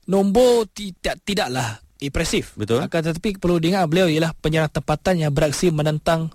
nombor 0.06 0.68
tidak 0.70 1.18
tidaklah 1.24 1.80
impresif. 2.00 2.52
Betul. 2.56 2.84
Akan 2.84 3.00
tetapi 3.00 3.40
perlu 3.40 3.56
diingat 3.56 3.88
beliau 3.88 4.08
ialah 4.08 4.32
penyerang 4.36 4.72
tempatan 4.72 5.20
yang 5.20 5.32
beraksi 5.32 5.72
menentang 5.72 6.32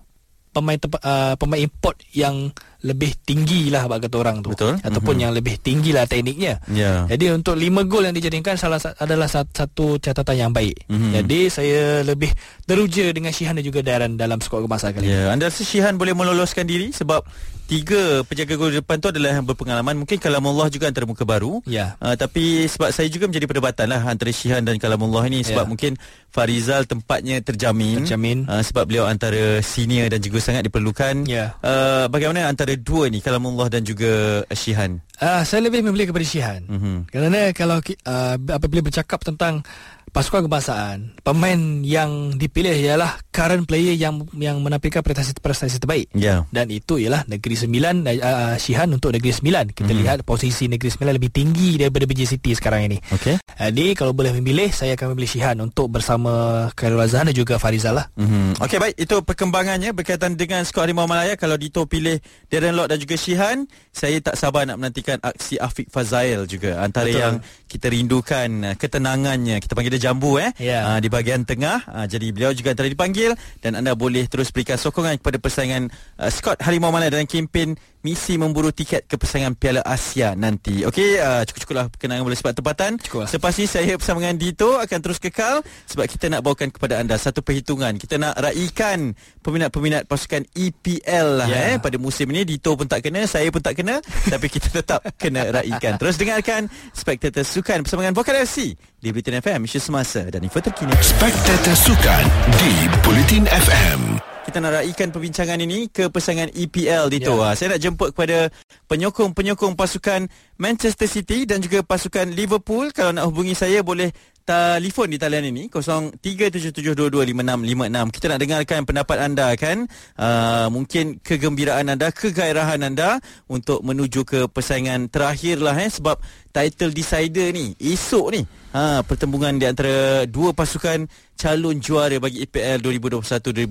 pemain 0.51 0.77
tempa, 0.77 0.99
uh, 0.99 1.33
pemain 1.39 1.61
import 1.61 1.95
yang 2.11 2.51
lebih 2.81 3.13
tinggi 3.21 3.69
lah 3.69 3.85
bagi 3.85 4.05
kata 4.05 4.17
orang 4.17 4.41
tu 4.41 4.49
Betul. 4.51 4.81
ataupun 4.81 5.13
Mhm. 5.13 5.21
yang 5.21 5.31
lebih 5.31 5.55
tinggi 5.57 5.91
lah 5.91 6.03
tekniknya. 6.03 6.57
Ya. 6.67 7.05
Jadi 7.05 7.29
untuk 7.29 7.53
5 7.53 7.85
gol 7.85 8.03
yang 8.03 8.13
dijadikan 8.13 8.55
salah 8.55 8.77
sa- 8.77 8.97
adalah 8.97 9.25
sat- 9.25 9.49
satu 9.51 9.97
catatan 9.97 10.35
yang 10.35 10.51
baik. 10.51 10.89
Mhm. 10.89 11.13
Jadi 11.13 11.39
saya 11.47 11.81
lebih 12.01 12.33
teruja 12.65 13.05
dengan 13.09 13.29
Shihan 13.29 13.53
dan 13.53 13.61
juga 13.61 13.81
Darren 13.81 14.15
dalam 14.15 14.41
skor 14.41 14.61
kebangsaan 14.61 14.93
kali 14.93 15.05
ini. 15.05 15.13
Ya, 15.13 15.29
anda 15.29 15.45
rasa 15.45 15.61
Shihan 15.61 15.95
boleh 15.95 16.11
meloloskan 16.11 16.65
diri 16.65 16.89
sebab 16.89 17.21
tiga 17.67 18.25
penjaga 18.25 18.53
gol 18.55 18.73
depan 18.73 18.99
tu 18.99 19.07
adalah 19.07 19.31
yang 19.31 19.45
berpengalaman. 19.45 19.95
Mungkin 19.95 20.19
Kalamullah 20.19 20.67
juga 20.67 20.89
antara 20.89 21.05
muka 21.05 21.23
baru. 21.23 21.63
Ya. 21.63 21.95
Uh, 21.97 22.15
tapi 22.15 22.67
sebab 22.67 22.91
saya 22.91 23.07
juga 23.07 23.25
menjadi 23.25 23.47
perdebatan 23.47 23.87
lah 23.87 24.03
antara 24.03 24.27
Shihan 24.29 24.59
dan 24.61 24.75
Kalamullah 24.75 25.23
ini 25.23 25.39
sebab 25.41 25.63
Ya. 25.63 25.69
mungkin 25.69 25.91
Farizal 26.27 26.83
tempatnya 26.83 27.39
terjamin. 27.39 28.03
Terjamin. 28.03 28.47
Uh, 28.47 28.59
sebab 28.61 28.87
beliau 28.87 29.03
antara 29.03 29.59
senior 29.61 30.07
dan 30.07 30.19
juga 30.19 30.39
sangat 30.39 30.63
diperlukan. 30.63 31.23
Ya. 31.23 31.55
Uh, 31.59 32.07
bagaimana 32.07 32.47
antara 32.47 32.70
dua 32.79 33.11
ni 33.11 33.19
Kalamullah 33.19 33.67
dan 33.67 33.81
juga 33.83 34.43
uh, 34.45 34.55
Shihan? 34.55 35.01
Ah, 35.21 35.43
saya 35.45 35.65
lebih 35.65 35.85
memilih 35.85 36.09
kepada 36.13 36.25
Shihan. 36.25 36.61
Mhm. 36.65 37.11
Kerana 37.11 37.53
kalau 37.53 37.81
uh, 37.81 38.35
apabila 38.37 38.85
bercakap 38.85 39.21
tentang 39.21 39.65
pasukan 40.11 40.43
kebangsaan, 40.45 41.15
pemain 41.23 41.55
yang 41.81 42.35
dipilih 42.35 42.75
ialah 42.75 43.15
current 43.31 43.63
player 43.63 43.95
yang 43.95 44.27
yang 44.35 44.59
menampilkan 44.59 44.99
prestasi 44.99 45.31
prestasi 45.35 45.79
terbaik. 45.79 46.11
Ya. 46.11 46.43
Dan 46.51 46.67
itu 46.67 46.99
ialah 46.99 47.23
Negeri 47.25 47.55
Sembilan 47.55 47.95
uh, 48.05 48.55
Shihan 48.55 48.91
untuk 48.91 49.15
Negeri 49.15 49.31
Sembilan. 49.31 49.71
Kita 49.71 49.91
Mhm. 49.91 49.99
lihat 50.03 50.17
posisi 50.21 50.67
Negeri 50.67 50.91
Sembilan 50.91 51.13
lebih 51.15 51.31
tinggi 51.31 51.79
daripada 51.79 52.03
BJ 52.03 52.27
City 52.27 52.51
sekarang 52.51 52.91
ini. 52.91 52.97
Okey. 53.09 53.39
Jadi 53.55 53.95
kalau 53.95 54.11
boleh 54.11 54.35
memilih 54.35 54.67
saya 54.69 54.99
akan 54.99 55.15
memilih 55.15 55.31
Shihan 55.31 55.57
untuk 55.57 55.87
bersama 55.87 56.67
Khairul 56.75 56.99
Azhan 56.99 57.31
dan 57.31 57.35
juga 57.35 57.55
Farizal 57.55 57.95
lah. 57.95 58.05
Mm-hmm. 58.19 58.59
Okey 58.59 58.77
baik 58.77 58.95
itu 58.99 59.15
perkembangannya 59.23 59.95
berkaitan 59.95 60.35
dengan 60.35 60.67
skor 60.67 60.83
Harimau 60.83 61.07
Malaya 61.07 61.39
kalau 61.39 61.55
Dito 61.55 61.87
pilih 61.87 62.19
Darren 62.51 62.75
Lock 62.75 62.91
dan 62.91 62.99
juga 62.99 63.15
Shihan 63.15 63.63
saya 63.95 64.19
tak 64.19 64.35
sabar 64.35 64.67
nak 64.67 64.75
menantikan 64.75 65.21
aksi 65.23 65.55
Afiq 65.55 65.87
Fazail 65.87 66.43
juga 66.49 66.83
antara 66.83 67.07
Betul. 67.07 67.21
yang 67.21 67.33
kita 67.69 67.87
rindukan 67.87 68.49
uh, 68.65 68.75
ketenangannya 68.75 69.61
kita 69.61 69.71
panggil 69.71 69.93
dia 69.95 70.00
Jambu 70.01 70.41
eh 70.41 70.49
Ya. 70.57 70.81
uh, 70.83 70.97
di 70.97 71.07
bahagian 71.07 71.45
tengah 71.45 71.85
uh, 71.85 72.09
jadi 72.09 72.33
beliau 72.33 72.51
juga 72.51 72.73
antara 72.73 72.89
dipanggil 72.89 73.37
dan 73.61 73.77
anda 73.77 73.93
boleh 73.93 74.25
terus 74.25 74.49
berikan 74.49 74.81
sokongan 74.81 75.21
kepada 75.21 75.37
persaingan 75.37 75.93
uh, 76.17 76.29
Scott 76.33 76.57
Harimau 76.65 76.89
Malaya 76.89 77.13
dalam 77.13 77.29
kempen 77.29 77.77
misi 78.01 78.33
memburu 78.35 78.69
tiket 78.69 79.05
ke 79.05 79.15
persaingan 79.15 79.53
Piala 79.53 79.81
Asia 79.81 80.33
nanti. 80.33 80.81
Okey, 80.81 81.21
uh, 81.21 81.45
cukup-cukuplah 81.45 81.85
kenangan 81.95 82.25
boleh 82.25 82.37
sebab 82.37 82.53
tempatan. 82.57 82.97
Cukup 82.97 83.25
lah. 83.25 83.29
Selepas 83.29 83.53
ni 83.57 83.65
saya 83.65 83.93
bersama 83.93 84.21
dengan 84.21 84.37
Dito 84.37 84.77
akan 84.77 84.99
terus 84.99 85.21
kekal 85.21 85.61
sebab 85.85 86.05
kita 86.09 86.29
nak 86.29 86.41
bawakan 86.41 86.73
kepada 86.73 86.97
anda 86.97 87.15
satu 87.15 87.45
perhitungan. 87.45 87.97
Kita 87.97 88.17
nak 88.17 88.37
raikan 88.37 89.13
peminat-peminat 89.41 90.09
pasukan 90.09 90.45
EPL 90.51 91.27
lah 91.37 91.47
Ya. 91.47 91.75
eh 91.75 91.77
pada 91.77 91.97
musim 91.99 92.25
ini 92.31 92.41
Dito 92.41 92.73
pun 92.73 92.87
tak 92.87 93.05
kena, 93.05 93.27
saya 93.27 93.49
pun 93.53 93.61
tak 93.61 93.77
kena 93.77 94.01
tapi 94.33 94.47
kita 94.49 94.71
tetap 94.71 95.05
kena 95.19 95.61
raikan. 95.61 95.99
Terus 96.01 96.17
dengarkan 96.17 96.65
Spectator 96.91 97.45
Sukan 97.45 97.85
bersama 97.85 98.01
dengan 98.01 98.17
Vokal 98.17 98.41
FC 98.41 98.73
di 98.97 99.09
Britain 99.09 99.37
FM 99.37 99.65
isu 99.65 99.77
semasa 99.77 100.25
dan 100.25 100.41
info 100.41 100.57
terkini. 100.57 100.93
Spectator 101.01 101.75
Sukan 101.75 102.23
di 102.57 102.71
Bulletin 103.05 103.45
FM. 103.45 104.30
Kita 104.41 104.57
nak 104.57 104.81
raikan 104.81 105.13
perbincangan 105.13 105.61
ini 105.61 105.85
ke 105.85 106.09
persaingan 106.09 106.49
EPL 106.49 107.13
Dito. 107.13 107.37
Ya. 107.37 107.45
Yeah. 107.45 107.53
Saya 107.53 107.67
nak 107.77 107.81
jemput 107.85 108.09
kepada 108.09 108.49
penyokong-penyokong 108.89 109.77
pasukan 109.77 110.25
Manchester 110.57 111.05
City 111.05 111.45
dan 111.45 111.61
juga 111.61 111.85
pasukan 111.85 112.25
Liverpool. 112.33 112.89
Kalau 112.89 113.13
nak 113.13 113.29
hubungi 113.29 113.53
saya 113.53 113.85
boleh 113.85 114.09
telefon 114.41 115.13
di 115.13 115.21
talian 115.21 115.53
ini 115.53 115.69
0377225656. 115.69 118.15
Kita 118.17 118.25
nak 118.33 118.39
dengarkan 118.41 118.79
pendapat 118.89 119.17
anda 119.21 119.53
kan. 119.53 119.85
Uh, 120.17 120.73
mungkin 120.73 121.21
kegembiraan 121.21 121.93
anda, 121.93 122.09
kegairahan 122.09 122.81
anda 122.81 123.21
untuk 123.45 123.85
menuju 123.85 124.25
ke 124.25 124.49
persaingan 124.49 125.05
terakhir 125.13 125.61
lah 125.61 125.77
eh 125.77 125.93
sebab 125.93 126.17
title 126.49 126.97
decider 126.97 127.53
ni 127.53 127.77
esok 127.77 128.33
ni. 128.33 128.41
Ha 128.71 129.03
pertembungan 129.03 129.55
di 129.55 129.65
antara 129.65 130.23
dua 130.25 130.51
pasukan 130.51 131.03
calon 131.35 131.77
juara 131.77 132.15
bagi 132.17 132.39
EPL 132.41 132.79
2021-2022 132.79 133.67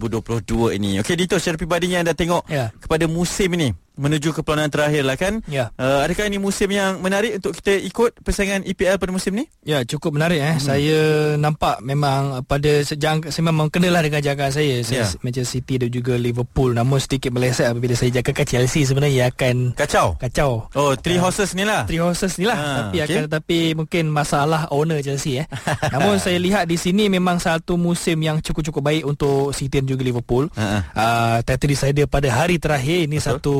ini. 0.74 1.00
Okey 1.00 1.16
Dito 1.16 1.36
secara 1.36 1.56
peribadinya 1.56 1.98
anda 2.00 2.12
tengok 2.12 2.44
Ya. 2.46 2.68
kepada 2.76 3.06
musim 3.06 3.48
ini 3.50 3.70
menuju 3.92 4.32
ke 4.32 4.40
perlawanan 4.40 4.72
terakhir 4.72 5.04
lah 5.04 5.12
kan. 5.14 5.44
Ya. 5.44 5.68
Uh, 5.74 6.00
adakah 6.00 6.24
ini 6.24 6.36
musim 6.36 6.66
yang 6.66 6.98
menarik 6.98 7.36
untuk 7.36 7.52
kita 7.52 7.76
ikut 7.76 8.16
persaingan 8.18 8.64
EPL 8.64 8.96
pada 8.96 9.12
musim 9.12 9.30
ni? 9.30 9.44
Ya 9.62 9.84
cukup 9.84 10.16
menarik 10.16 10.40
eh. 10.40 10.56
Hmm. 10.56 10.64
Saya 10.64 10.98
nampak 11.36 11.78
memang 11.80 12.40
pada 12.42 12.80
sejang 12.80 13.20
saya 13.22 13.44
memang 13.44 13.68
kenalah 13.68 14.00
dengan 14.00 14.24
jangkaan 14.24 14.50
saya. 14.50 14.80
Saya 14.80 15.04
Ya. 15.04 15.20
Manchester 15.20 15.52
City 15.54 15.74
dan 15.78 15.90
juga 15.90 16.16
Liverpool. 16.16 16.72
Namun 16.72 16.96
sedikit 16.96 17.28
meleset 17.30 17.68
apabila 17.68 17.92
saya 17.92 18.08
jangkakan 18.10 18.46
Chelsea 18.46 18.82
sebenarnya 18.82 19.28
akan 19.28 19.76
Kacau. 19.76 20.16
kacau. 20.16 20.50
Oh, 20.72 20.96
three 20.96 21.20
horses 21.20 21.52
ni 21.52 21.62
lah. 21.62 21.84
Three 21.84 22.00
horses 22.00 22.34
ni 22.34 22.44
lah 22.44 22.56
Ah, 22.56 22.76
Tapi 22.82 22.96
okey. 22.98 23.06
akan 23.06 23.22
tetapi 23.28 23.58
Mungkin 23.76 24.04
masalah 24.08 24.64
owner 24.70 24.89
Chelsea 24.98 25.38
eh 25.38 25.46
Namun 25.94 26.18
saya 26.18 26.34
lihat 26.36 26.66
di 26.66 26.74
sini 26.74 27.06
Memang 27.06 27.38
satu 27.38 27.74
musim 27.74 28.18
yang 28.18 28.38
cukup-cukup 28.38 28.82
baik 28.82 29.02
Untuk 29.04 29.52
City 29.52 29.78
dan 29.78 29.86
juga 29.86 30.02
Liverpool 30.02 30.50
Ha-ha. 30.50 30.78
uh, 30.90 31.38
Title 31.40 31.70
decider 31.70 32.06
pada 32.06 32.26
hari 32.28 32.58
terakhir 32.58 33.06
Ini 33.06 33.14
Betul. 33.14 33.28
satu 33.30 33.54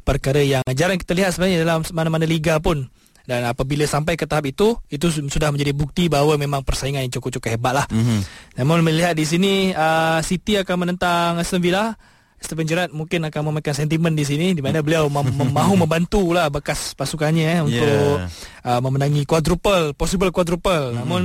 perkara 0.00 0.40
yang 0.40 0.66
jarang 0.68 0.96
kita 0.96 1.14
lihat 1.14 1.30
sebenarnya 1.32 1.62
Dalam 1.62 1.86
mana-mana 1.92 2.24
liga 2.24 2.58
pun 2.58 2.90
dan 3.22 3.44
apabila 3.44 3.84
sampai 3.84 4.16
ke 4.16 4.24
tahap 4.24 4.48
itu 4.48 4.72
Itu 4.88 5.12
su- 5.12 5.20
sudah 5.22 5.52
menjadi 5.52 5.70
bukti 5.70 6.08
bahawa 6.08 6.34
Memang 6.34 6.64
persaingan 6.64 7.04
yang 7.04 7.12
cukup-cukup 7.12 7.52
hebat 7.52 7.72
lah 7.76 7.86
Mhm. 7.86 8.24
Namun 8.56 8.80
melihat 8.80 9.12
di 9.12 9.22
sini 9.22 9.52
uh, 9.70 10.18
City 10.18 10.56
akan 10.56 10.76
menentang 10.82 11.36
Aston 11.36 11.60
Villa 11.60 11.92
Stephen 12.38 12.64
Gerrard 12.64 12.90
mungkin 12.90 13.22
akan 13.22 13.40
memainkan 13.44 13.74
sentimen 13.74 14.14
di 14.14 14.22
sini 14.22 14.54
di 14.54 14.62
mana 14.62 14.78
beliau 14.78 15.06
mem- 15.06 15.34
mem- 15.34 15.50
mahu 15.50 15.74
membantu 15.82 16.22
lah 16.30 16.46
bekas 16.48 16.94
pasukannya 16.94 17.44
eh, 17.44 17.60
untuk 17.60 17.88
uh, 18.62 18.80
memenangi 18.80 19.22
quadruple, 19.22 19.92
possible 19.92 20.30
quadruple. 20.30 20.70
Mm-hmm. 20.70 20.98
Namun 20.98 21.22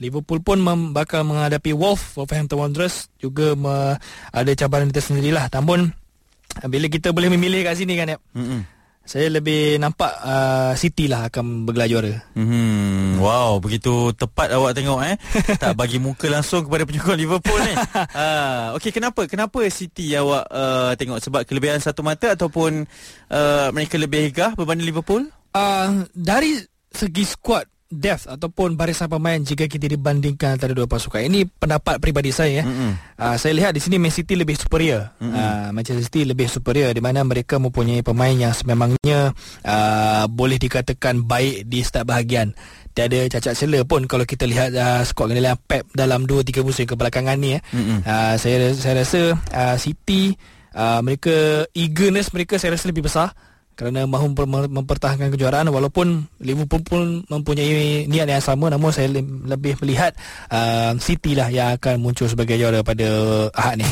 Liverpool 0.00 0.40
pun 0.40 0.58
mem- 0.58 0.90
bakal 0.90 1.22
menghadapi 1.22 1.70
Wolf, 1.70 2.16
Wolverhampton 2.16 2.58
Wanderers 2.58 3.12
juga 3.16 3.52
me- 3.52 4.00
ada 4.30 4.50
cabaran 4.54 4.88
itu 4.88 4.98
sendirilah. 4.98 5.52
Namun 5.52 5.92
bila 6.64 6.86
kita 6.86 7.10
boleh 7.10 7.28
memilih 7.28 7.62
kat 7.62 7.76
sini 7.76 7.94
kan, 7.94 8.14
Yap, 8.14 8.22
Mhm. 8.32 8.73
Saya 9.04 9.28
lebih 9.28 9.76
nampak 9.76 10.08
uh, 10.24 10.72
City 10.80 11.06
lah 11.12 11.28
akan 11.28 11.68
bergelar 11.68 11.88
juara. 11.92 12.14
Hmm, 12.32 13.20
wow, 13.20 13.60
begitu 13.60 14.16
tepat 14.16 14.56
awak 14.56 14.72
tengok 14.72 15.00
eh. 15.04 15.16
tak 15.62 15.76
bagi 15.76 16.00
muka 16.00 16.24
langsung 16.32 16.64
kepada 16.64 16.88
penyokong 16.88 17.20
Liverpool 17.20 17.60
ni. 17.60 17.74
Ah, 18.14 18.72
okey 18.78 18.94
kenapa? 18.94 19.26
Kenapa 19.28 19.60
City 19.68 20.16
awak 20.16 20.48
uh, 20.48 20.92
tengok 20.96 21.18
sebab 21.20 21.40
kelebihan 21.44 21.82
satu 21.82 22.00
mata 22.00 22.32
ataupun 22.32 22.88
uh, 23.28 23.68
mereka 23.74 24.00
lebih 24.00 24.32
gah 24.32 24.56
berbanding 24.56 24.88
Liverpool? 24.88 25.28
Uh, 25.52 26.08
dari 26.16 26.58
segi 26.94 27.24
squad 27.26 27.73
depth 27.92 28.26
ataupun 28.26 28.74
barisan 28.74 29.06
pemain 29.06 29.36
jika 29.38 29.68
kita 29.68 29.86
dibandingkan 29.86 30.56
antara 30.56 30.72
dua 30.72 30.88
pasukan. 30.88 31.22
Ini 31.22 31.46
pendapat 31.46 32.00
peribadi 32.00 32.34
saya. 32.34 32.64
Mm-mm. 32.64 32.96
Uh, 33.14 33.36
saya 33.38 33.52
lihat 33.54 33.76
di 33.76 33.80
sini 33.80 34.00
Man 34.00 34.10
City 34.10 34.34
lebih 34.34 34.58
superior. 34.58 35.14
Mm-hmm. 35.20 35.34
Uh, 35.34 35.68
Manchester 35.76 36.04
City 36.04 36.22
lebih 36.26 36.48
superior 36.50 36.90
di 36.90 37.02
mana 37.04 37.22
mereka 37.22 37.60
mempunyai 37.60 38.00
pemain 38.02 38.34
yang 38.34 38.56
sememangnya 38.56 39.36
uh, 39.62 40.24
boleh 40.26 40.58
dikatakan 40.58 41.22
baik 41.24 41.68
di 41.68 41.80
setiap 41.84 42.10
bahagian. 42.10 42.56
Tiada 42.94 43.26
cacat 43.26 43.58
celah 43.58 43.82
pun 43.82 44.06
kalau 44.06 44.22
kita 44.22 44.46
lihat 44.46 44.70
uh, 44.74 45.02
skor 45.02 45.26
kandaian 45.26 45.58
Pep 45.58 45.86
dalam 45.98 46.30
2-3 46.30 46.62
musim 46.62 46.86
kebelakangan 46.86 47.36
ni. 47.38 47.58
Eh. 47.58 47.62
Mm-mm. 47.74 47.98
Uh, 48.06 48.34
saya 48.38 48.70
saya 48.74 49.02
rasa 49.02 49.20
uh, 49.54 49.76
City 49.78 50.34
uh, 50.74 51.00
mereka 51.02 51.66
eagerness 51.74 52.30
mereka 52.34 52.58
saya 52.58 52.74
rasa 52.78 52.90
lebih 52.90 53.06
besar 53.06 53.34
kerana 53.74 54.08
mahu 54.08 54.32
memper- 54.32 54.70
mempertahankan 54.70 55.28
kejuaraan 55.34 55.68
walaupun 55.68 56.30
Liverpool 56.40 56.82
pun 56.82 57.02
mempunyai 57.28 58.06
niat 58.08 58.26
yang 58.30 58.42
sama 58.42 58.70
namun 58.72 58.94
saya 58.94 59.10
le- 59.10 59.44
lebih 59.44 59.76
melihat 59.84 60.16
uh, 60.48 60.96
City 60.96 61.36
lah 61.36 61.52
yang 61.52 61.76
akan 61.76 62.00
muncul 62.00 62.30
sebagai 62.30 62.56
juara 62.56 62.80
pada 62.80 63.06
Ahad 63.52 63.82
ni. 63.82 63.86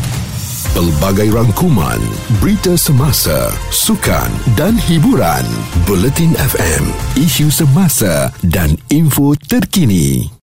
Pelbagai 0.73 1.29
rangkuman, 1.29 2.01
berita 2.40 2.81
semasa, 2.81 3.53
sukan 3.68 4.33
dan 4.57 4.73
hiburan. 4.88 5.45
Bulletin 5.85 6.33
FM, 6.33 6.88
isu 7.21 7.53
semasa 7.53 8.33
dan 8.40 8.73
info 8.88 9.37
terkini. 9.37 10.33